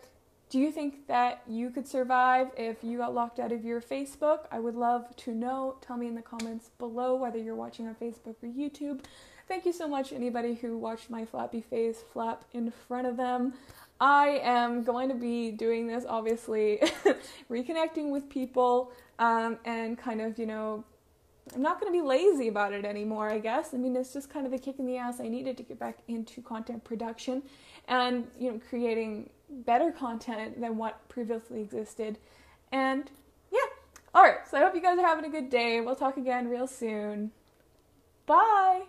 do 0.50 0.60
you 0.60 0.72
think 0.72 1.08
that 1.08 1.42
you 1.48 1.70
could 1.70 1.88
survive 1.88 2.50
if 2.58 2.84
you 2.84 2.98
got 2.98 3.14
locked 3.14 3.40
out 3.40 3.52
of 3.52 3.64
your 3.64 3.80
Facebook? 3.80 4.48
I 4.52 4.60
would 4.60 4.76
love 4.76 5.16
to 5.18 5.32
know. 5.34 5.76
Tell 5.82 5.96
me 5.96 6.08
in 6.08 6.16
the 6.16 6.22
comments 6.22 6.72
below 6.80 7.16
whether 7.16 7.38
you're 7.38 7.56
watching 7.56 7.88
on 7.88 7.96
Facebook 7.96 8.36
or 8.42 8.48
YouTube. 8.48 9.02
Thank 9.50 9.66
you 9.66 9.74
so 9.74 9.88
much, 9.88 10.14
anybody 10.14 10.54
who 10.54 10.78
watched 10.78 11.10
my 11.10 11.26
flappy 11.26 11.60
face 11.60 12.04
flap 12.14 12.46
in 12.54 12.70
front 12.70 13.08
of 13.08 13.18
them. 13.18 13.56
I 14.00 14.40
am 14.44 14.84
going 14.84 15.10
to 15.10 15.16
be 15.16 15.50
doing 15.50 15.88
this, 15.88 16.06
obviously, 16.08 16.78
reconnecting 17.50 18.12
with 18.12 18.30
people 18.30 18.92
um, 19.18 19.58
and 19.66 19.98
kind 19.98 20.22
of, 20.22 20.38
you 20.38 20.46
know, 20.46 20.84
I'm 21.56 21.64
not 21.64 21.82
going 21.82 21.92
to 21.92 22.00
be 22.00 22.06
lazy 22.08 22.48
about 22.48 22.74
it 22.74 22.86
anymore, 22.86 23.32
I 23.32 23.40
guess. 23.40 23.74
I 23.74 23.78
mean, 23.78 23.96
it's 23.96 24.14
just 24.14 24.30
kind 24.30 24.46
of 24.46 24.54
a 24.54 24.60
kick 24.60 24.78
in 24.78 24.86
the 24.86 24.98
ass 24.98 25.20
I 25.20 25.28
needed 25.28 25.58
to 25.58 25.64
get 25.64 25.80
back 25.80 25.98
into 26.08 26.44
content 26.44 26.84
production 26.84 27.42
and, 27.88 28.28
you 28.40 28.52
know, 28.52 28.62
creating 28.70 29.32
better 29.50 29.92
content 29.92 30.62
than 30.62 30.78
what 30.78 31.10
previously 31.10 31.62
existed. 31.62 32.20
And 32.72 33.10
yeah, 33.52 33.60
all 34.14 34.22
right. 34.22 34.48
So 34.48 34.58
I 34.58 34.62
hope 34.62 34.76
you 34.76 34.82
guys 34.82 35.00
are 35.00 35.08
having 35.08 35.26
a 35.26 35.30
good 35.30 35.50
day. 35.50 35.82
We'll 35.82 35.96
talk 35.96 36.18
again 36.18 36.48
real 36.48 36.68
soon. 36.68 37.32
Bye. 38.28 38.84